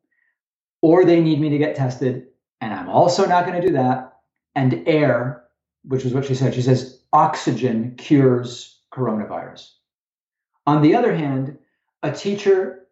[0.82, 2.26] Or they need me to get tested
[2.61, 4.18] and I'm also not going to do that.
[4.55, 5.44] And air,
[5.82, 9.70] which is what she said, she says, oxygen cures coronavirus.
[10.66, 11.57] On the other hand,
[12.02, 12.84] a teacher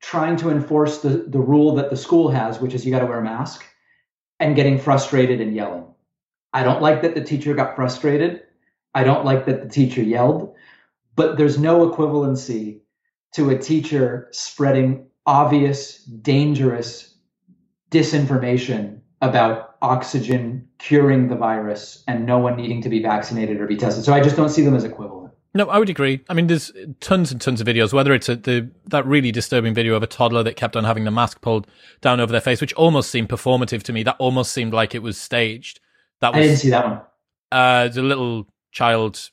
[0.00, 3.06] trying to enforce the, the rule that the school has, which is you got to
[3.06, 3.64] wear a mask,
[4.40, 5.84] and getting frustrated and yelling.
[6.52, 8.42] I don't like that the teacher got frustrated.
[8.94, 10.54] I don't like that the teacher yelled,
[11.14, 12.80] but there's no equivalency
[13.34, 17.14] to a teacher spreading obvious, dangerous
[17.90, 23.76] disinformation about oxygen curing the virus and no one needing to be vaccinated or be
[23.76, 24.04] tested.
[24.04, 25.27] So I just don't see them as equivalent.
[25.54, 26.20] No, I would agree.
[26.28, 26.70] I mean, there's
[27.00, 27.92] tons and tons of videos.
[27.92, 31.04] Whether it's a, the that really disturbing video of a toddler that kept on having
[31.04, 31.66] the mask pulled
[32.00, 34.02] down over their face, which almost seemed performative to me.
[34.02, 35.80] That almost seemed like it was staged.
[36.20, 37.00] That was, I didn't see that one.
[37.50, 39.30] Uh, the little child,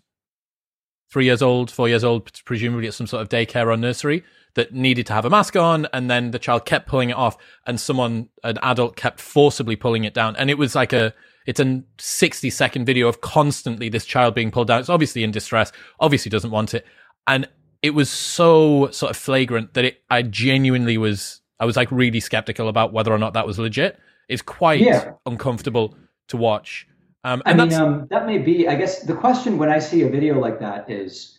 [1.12, 4.74] three years old, four years old, presumably at some sort of daycare or nursery, that
[4.74, 7.38] needed to have a mask on, and then the child kept pulling it off,
[7.68, 11.14] and someone, an adult, kept forcibly pulling it down, and it was like a
[11.46, 14.80] it's a 60 second video of constantly this child being pulled down.
[14.80, 16.86] It's obviously in distress, obviously doesn't want it.
[17.28, 17.48] And
[17.82, 22.20] it was so sort of flagrant that it, I genuinely was, I was like really
[22.20, 24.00] skeptical about whether or not that was legit.
[24.28, 25.14] It's quite yeah.
[25.26, 25.96] uncomfortable
[26.30, 26.88] to watch.
[27.24, 30.10] Um, I mean, um, that may be, I guess the question when I see a
[30.10, 31.38] video like that is,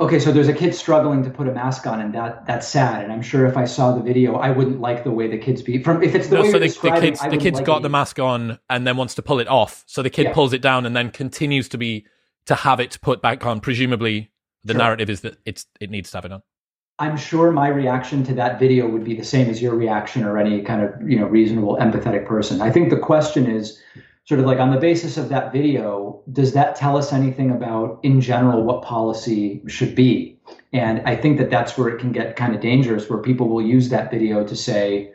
[0.00, 3.04] okay, so there's a kid struggling to put a mask on, and that that's sad.
[3.04, 5.62] And I'm sure if I saw the video, I wouldn't like the way the kids
[5.62, 6.02] be from.
[6.02, 7.82] If it's the no, way so the, the kids, the kids like got it.
[7.82, 9.84] the mask on and then wants to pull it off.
[9.86, 10.32] So the kid yeah.
[10.32, 12.06] pulls it down and then continues to be
[12.46, 13.60] to have it put back on.
[13.60, 14.30] Presumably,
[14.64, 14.78] the sure.
[14.78, 16.42] narrative is that it's it needs to have it on.
[16.98, 20.38] I'm sure my reaction to that video would be the same as your reaction or
[20.38, 22.60] any kind of you know reasonable empathetic person.
[22.60, 23.80] I think the question is
[24.26, 28.00] sort of like on the basis of that video, does that tell us anything about,
[28.02, 30.38] in general, what policy should be?
[30.72, 33.62] And I think that that's where it can get kind of dangerous, where people will
[33.62, 35.12] use that video to say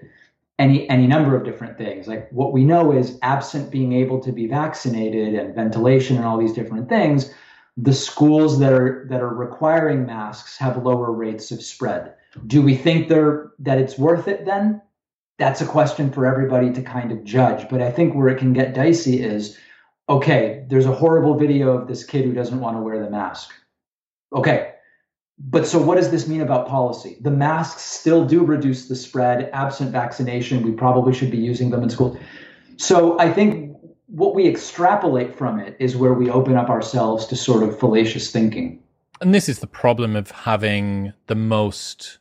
[0.58, 2.08] any any number of different things.
[2.08, 6.38] Like what we know is, absent being able to be vaccinated and ventilation and all
[6.38, 7.34] these different things,
[7.78, 12.14] the schools that are that are requiring masks have lower rates of spread.
[12.46, 14.82] Do we think they're that it's worth it then?
[15.40, 17.68] That's a question for everybody to kind of judge.
[17.70, 19.58] But I think where it can get dicey is
[20.10, 23.52] okay, there's a horrible video of this kid who doesn't want to wear the mask.
[24.34, 24.74] Okay.
[25.38, 27.18] But so what does this mean about policy?
[27.22, 29.50] The masks still do reduce the spread.
[29.54, 32.18] Absent vaccination, we probably should be using them in schools.
[32.76, 33.78] So I think
[34.08, 38.32] what we extrapolate from it is where we open up ourselves to sort of fallacious
[38.32, 38.84] thinking.
[39.22, 42.20] and this is the problem of having the most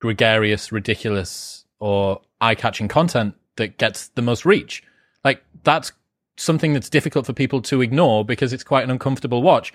[0.00, 4.84] gregarious, ridiculous, or eye catching content that gets the most reach.
[5.24, 5.90] Like, that's
[6.36, 9.72] something that's difficult for people to ignore because it's quite an uncomfortable watch.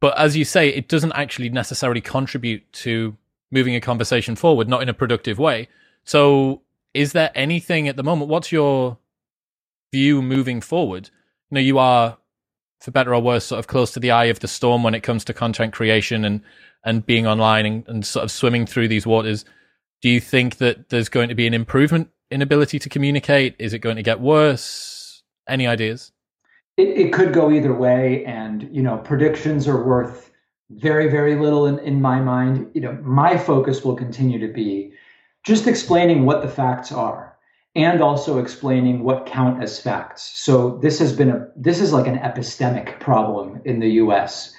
[0.00, 3.16] But as you say, it doesn't actually necessarily contribute to
[3.50, 5.68] moving a conversation forward, not in a productive way.
[6.04, 6.62] So,
[6.94, 8.30] is there anything at the moment?
[8.30, 8.98] What's your
[9.90, 11.10] view moving forward?
[11.50, 12.18] You know, you are,
[12.80, 15.02] for better or worse, sort of close to the eye of the storm when it
[15.02, 16.40] comes to content creation and
[16.84, 19.44] and being online and, and sort of swimming through these waters.
[20.02, 23.54] Do you think that there's going to be an improvement in ability to communicate?
[23.58, 25.22] Is it going to get worse?
[25.48, 26.12] Any ideas?
[26.76, 30.30] It, it could go either way, and you know, predictions are worth
[30.70, 32.70] very, very little in, in my mind.
[32.74, 34.92] You know, my focus will continue to be
[35.44, 37.36] just explaining what the facts are
[37.74, 40.30] and also explaining what count as facts.
[40.34, 44.54] So this has been a this is like an epistemic problem in the US.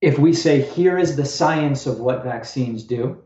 [0.00, 3.22] If we say here is the science of what vaccines do,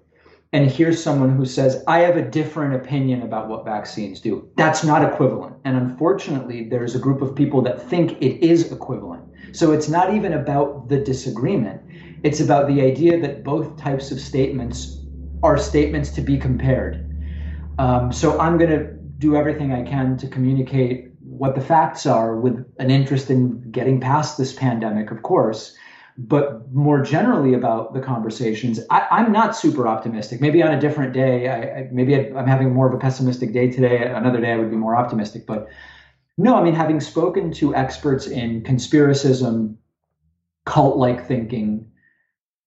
[0.54, 4.48] and here's someone who says, I have a different opinion about what vaccines do.
[4.56, 5.56] That's not equivalent.
[5.64, 9.24] And unfortunately, there's a group of people that think it is equivalent.
[9.50, 11.82] So it's not even about the disagreement,
[12.22, 15.00] it's about the idea that both types of statements
[15.42, 17.04] are statements to be compared.
[17.80, 22.36] Um, so I'm going to do everything I can to communicate what the facts are
[22.36, 25.76] with an interest in getting past this pandemic, of course
[26.16, 30.40] but more generally about the conversations, I, am not super optimistic.
[30.40, 33.70] Maybe on a different day, I, I, maybe I'm having more of a pessimistic day
[33.70, 34.06] today.
[34.06, 35.44] Another day, I would be more optimistic.
[35.46, 35.68] But
[36.38, 39.76] no, I mean, having spoken to experts in conspiracism,
[40.66, 41.90] cult-like thinking,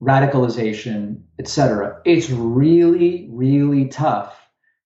[0.02, 4.36] radicalization, etc., it's really, really tough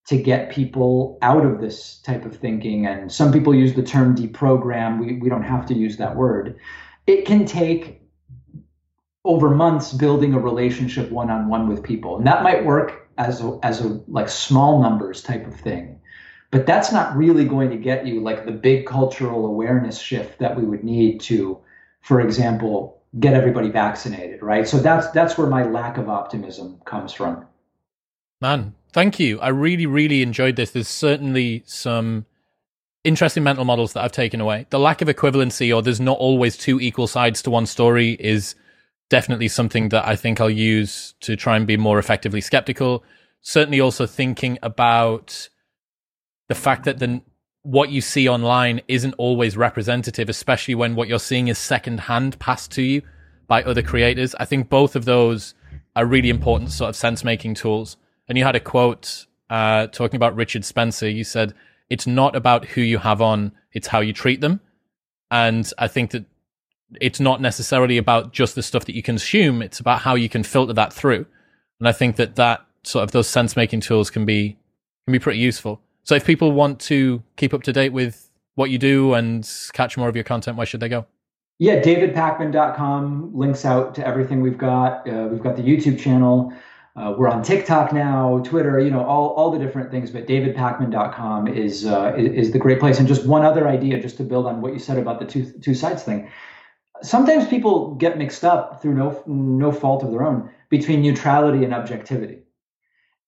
[0.07, 2.85] to get people out of this type of thinking.
[2.85, 4.99] And some people use the term deprogram.
[4.99, 6.59] We, we don't have to use that word.
[7.07, 8.00] It can take
[9.23, 12.17] over months building a relationship one on one with people.
[12.17, 15.99] And that might work as a, as a like small numbers type of thing.
[16.49, 20.57] But that's not really going to get you like the big cultural awareness shift that
[20.57, 21.57] we would need to,
[22.01, 24.67] for example, get everybody vaccinated, right?
[24.67, 27.45] So that's that's where my lack of optimism comes from.
[28.41, 29.39] Man, thank you.
[29.39, 30.71] I really, really enjoyed this.
[30.71, 32.25] There's certainly some
[33.03, 34.65] interesting mental models that I've taken away.
[34.71, 38.55] The lack of equivalency, or there's not always two equal sides to one story, is
[39.11, 43.03] definitely something that I think I'll use to try and be more effectively skeptical.
[43.41, 45.49] Certainly also thinking about
[46.47, 47.21] the fact that the
[47.63, 52.71] what you see online isn't always representative, especially when what you're seeing is secondhand passed
[52.71, 53.01] to you
[53.47, 54.33] by other creators.
[54.35, 55.55] I think both of those
[55.93, 57.97] are really important sort of sense making tools.
[58.29, 61.09] And you had a quote uh, talking about Richard Spencer.
[61.09, 61.53] You said,
[61.89, 64.61] It's not about who you have on, it's how you treat them.
[65.29, 66.25] And I think that
[66.99, 69.61] it's not necessarily about just the stuff that you consume.
[69.61, 71.25] It's about how you can filter that through.
[71.79, 74.57] And I think that that sort of those sense making tools can be,
[75.05, 75.81] can be pretty useful.
[76.03, 79.97] So if people want to keep up to date with what you do and catch
[79.97, 81.05] more of your content, where should they go?
[81.59, 85.07] Yeah, davidpakman.com links out to everything we've got.
[85.07, 86.51] Uh, we've got the YouTube channel.
[86.95, 90.11] Uh, we're on TikTok now, Twitter, you know, all, all the different things.
[90.11, 92.99] But davidpakman.com is, uh, is, is the great place.
[92.99, 95.45] And just one other idea, just to build on what you said about the two
[95.61, 96.29] two sides thing
[97.03, 101.73] sometimes people get mixed up through no no fault of their own between neutrality and
[101.73, 102.39] objectivity.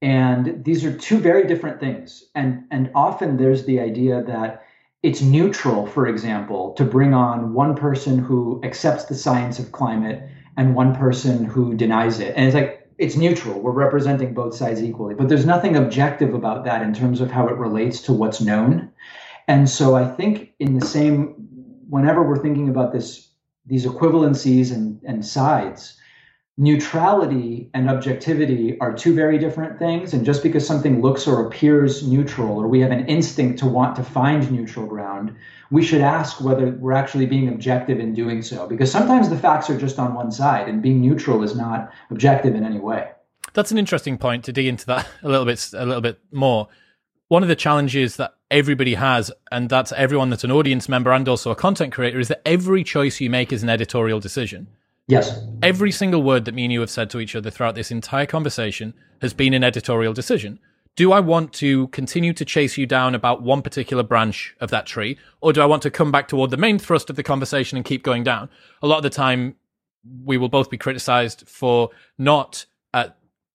[0.01, 2.26] And these are two very different things.
[2.36, 4.63] And and often there's the idea that
[5.01, 10.28] it's neutral for example to bring on one person who accepts the science of climate
[10.55, 12.34] and one person who denies it.
[12.36, 13.59] And it's like it's neutral.
[13.59, 15.15] We're representing both sides equally.
[15.15, 18.91] But there's nothing objective about that in terms of how it relates to what's known.
[19.47, 21.36] And so i think in the same
[21.89, 23.33] whenever we're thinking about this
[23.66, 25.97] these equivalencies and, and sides.
[26.55, 30.14] Neutrality and objectivity are two very different things.
[30.14, 33.95] And just because something looks or appears neutral, or we have an instinct to want
[33.95, 35.36] to find neutral ground,
[35.72, 38.68] we should ask whether we're actually being objective in doing so.
[38.68, 42.53] Because sometimes the facts are just on one side, and being neutral is not objective
[42.53, 43.09] in any way.
[43.53, 46.68] That's an interesting point to dig into that a little bit, a little bit more.
[47.30, 51.28] One of the challenges that everybody has, and that's everyone that's an audience member and
[51.28, 54.68] also a content creator, is that every choice you make is an editorial decision.
[55.08, 55.43] Yes.
[55.62, 58.28] Every single word that me and you have said to each other throughout this entire
[58.28, 60.60] conversation has been an editorial decision.
[60.95, 64.86] Do I want to continue to chase you down about one particular branch of that
[64.86, 67.78] tree, or do I want to come back toward the main thrust of the conversation
[67.78, 68.49] and keep going down?
[68.84, 69.56] A lot of the time,
[70.24, 71.89] we will both be criticized for
[72.20, 73.08] not uh,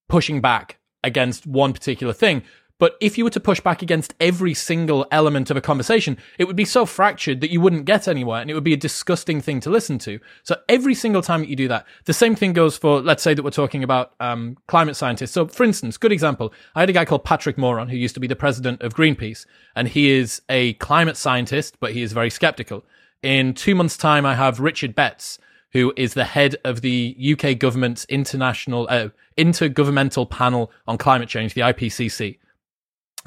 [0.09, 2.42] pushing back against one particular thing,
[2.79, 6.45] But if you were to push back against every single element of a conversation, it
[6.45, 9.41] would be so fractured that you wouldn't get anywhere and it would be a disgusting
[9.41, 10.20] thing to listen to.
[10.45, 13.35] So every single time that you do that, the same thing goes for, let's say
[13.35, 15.33] that we're talking about um, climate scientists.
[15.33, 18.20] So for instance, good example, I had a guy called Patrick Moran who used to
[18.20, 22.31] be the president of Greenpeace and he is a climate scientist, but he is very
[22.31, 22.85] skeptical.
[23.22, 25.41] In two months time, I have Richard Betts,
[25.72, 31.55] who is the head of the UK government's international, uh, intergovernmental panel on climate change,
[31.55, 32.39] the IPCC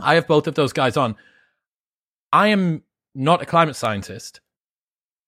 [0.01, 1.15] I have both of those guys on.
[2.31, 2.83] I am
[3.13, 4.39] not a climate scientist.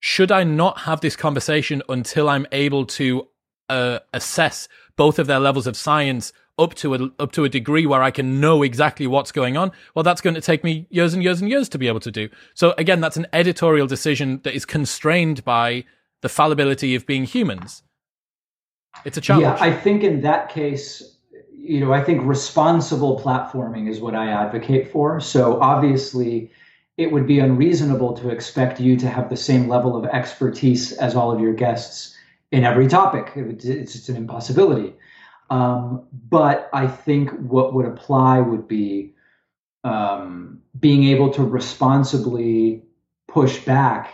[0.00, 3.28] Should I not have this conversation until I'm able to
[3.68, 7.84] uh, assess both of their levels of science up to a up to a degree
[7.84, 9.72] where I can know exactly what's going on?
[9.94, 12.10] Well, that's going to take me years and years and years to be able to
[12.10, 12.28] do.
[12.54, 15.84] So again, that's an editorial decision that is constrained by
[16.22, 17.82] the fallibility of being humans.
[19.04, 19.44] It's a challenge.
[19.44, 21.13] Yeah, I think in that case,
[21.64, 25.18] you know, I think responsible platforming is what I advocate for.
[25.18, 26.50] So obviously,
[26.98, 31.16] it would be unreasonable to expect you to have the same level of expertise as
[31.16, 32.14] all of your guests
[32.52, 33.32] in every topic.
[33.34, 34.92] It's just an impossibility.
[35.48, 39.14] Um, but I think what would apply would be
[39.84, 42.82] um, being able to responsibly
[43.26, 44.12] push back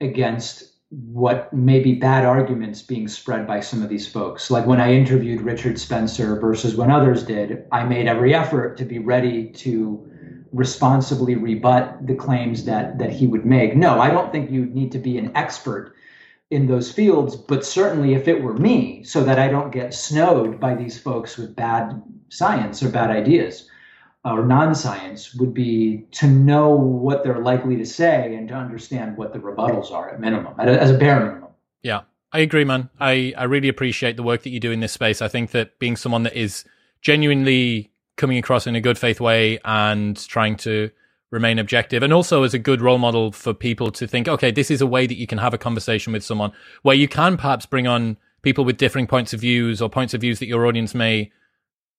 [0.00, 4.50] against what may be bad arguments being spread by some of these folks.
[4.50, 8.84] Like when I interviewed Richard Spencer versus when others did, I made every effort to
[8.84, 10.08] be ready to
[10.52, 13.74] responsibly rebut the claims that that he would make.
[13.74, 15.94] No, I don't think you need to be an expert
[16.50, 20.60] in those fields, but certainly if it were me, so that I don't get snowed
[20.60, 23.68] by these folks with bad science or bad ideas
[24.24, 29.32] or non-science would be to know what they're likely to say and to understand what
[29.32, 31.50] the rebuttals are at minimum, as a bare minimum.
[31.82, 32.02] Yeah,
[32.32, 32.88] I agree, man.
[32.98, 35.20] I, I really appreciate the work that you do in this space.
[35.20, 36.64] I think that being someone that is
[37.02, 40.90] genuinely coming across in a good faith way and trying to
[41.30, 44.70] remain objective and also as a good role model for people to think, okay, this
[44.70, 46.52] is a way that you can have a conversation with someone
[46.82, 50.20] where you can perhaps bring on people with differing points of views or points of
[50.20, 51.30] views that your audience may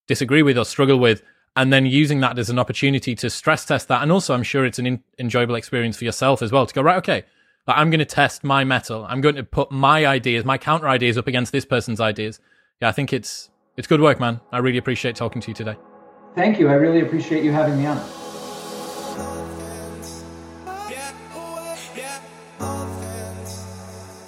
[0.06, 1.22] disagree with or struggle with
[1.56, 4.02] and then using that as an opportunity to stress test that.
[4.02, 6.82] And also, I'm sure it's an in- enjoyable experience for yourself as well to go,
[6.82, 7.24] right, okay,
[7.66, 9.06] like, I'm going to test my mettle.
[9.08, 12.38] I'm going to put my ideas, my counter ideas up against this person's ideas.
[12.80, 14.40] Yeah, I think it's, it's good work, man.
[14.52, 15.76] I really appreciate talking to you today.
[16.34, 16.68] Thank you.
[16.68, 17.98] I really appreciate you having me on.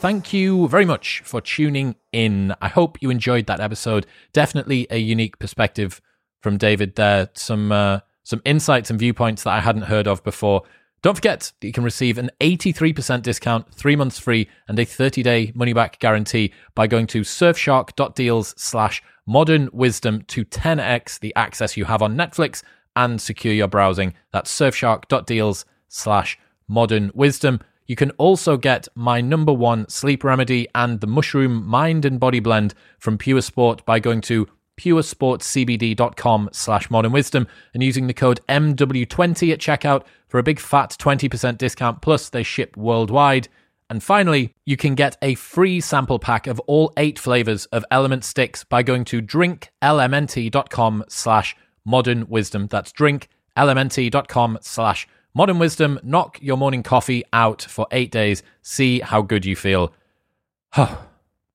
[0.00, 2.54] Thank you very much for tuning in.
[2.62, 4.06] I hope you enjoyed that episode.
[4.32, 6.00] Definitely a unique perspective
[6.40, 7.28] from David there.
[7.34, 10.62] Some uh, some insights and viewpoints that I hadn't heard of before.
[11.00, 15.52] Don't forget that you can receive an 83% discount, three months free, and a 30-day
[15.54, 22.02] money-back guarantee by going to surfshark.deals slash modern wisdom to 10x the access you have
[22.02, 22.62] on Netflix
[22.96, 24.12] and secure your browsing.
[24.32, 27.60] That's surfshark.deals slash modern wisdom.
[27.86, 32.40] You can also get my number one sleep remedy and the mushroom mind and body
[32.40, 34.48] blend from Pure Sport by going to
[34.78, 40.96] puresportscbd.com slash modern wisdom and using the code MW20 at checkout for a big fat
[40.98, 42.00] 20% discount.
[42.00, 43.48] Plus, they ship worldwide.
[43.90, 48.24] And finally, you can get a free sample pack of all eight flavors of Element
[48.24, 52.66] Sticks by going to drinklmnt.com slash modern wisdom.
[52.66, 55.98] That's drinklmnt.com slash modern wisdom.
[56.02, 58.42] Knock your morning coffee out for eight days.
[58.60, 59.94] See how good you feel.
[60.76, 60.98] and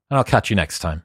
[0.10, 1.04] I'll catch you next time.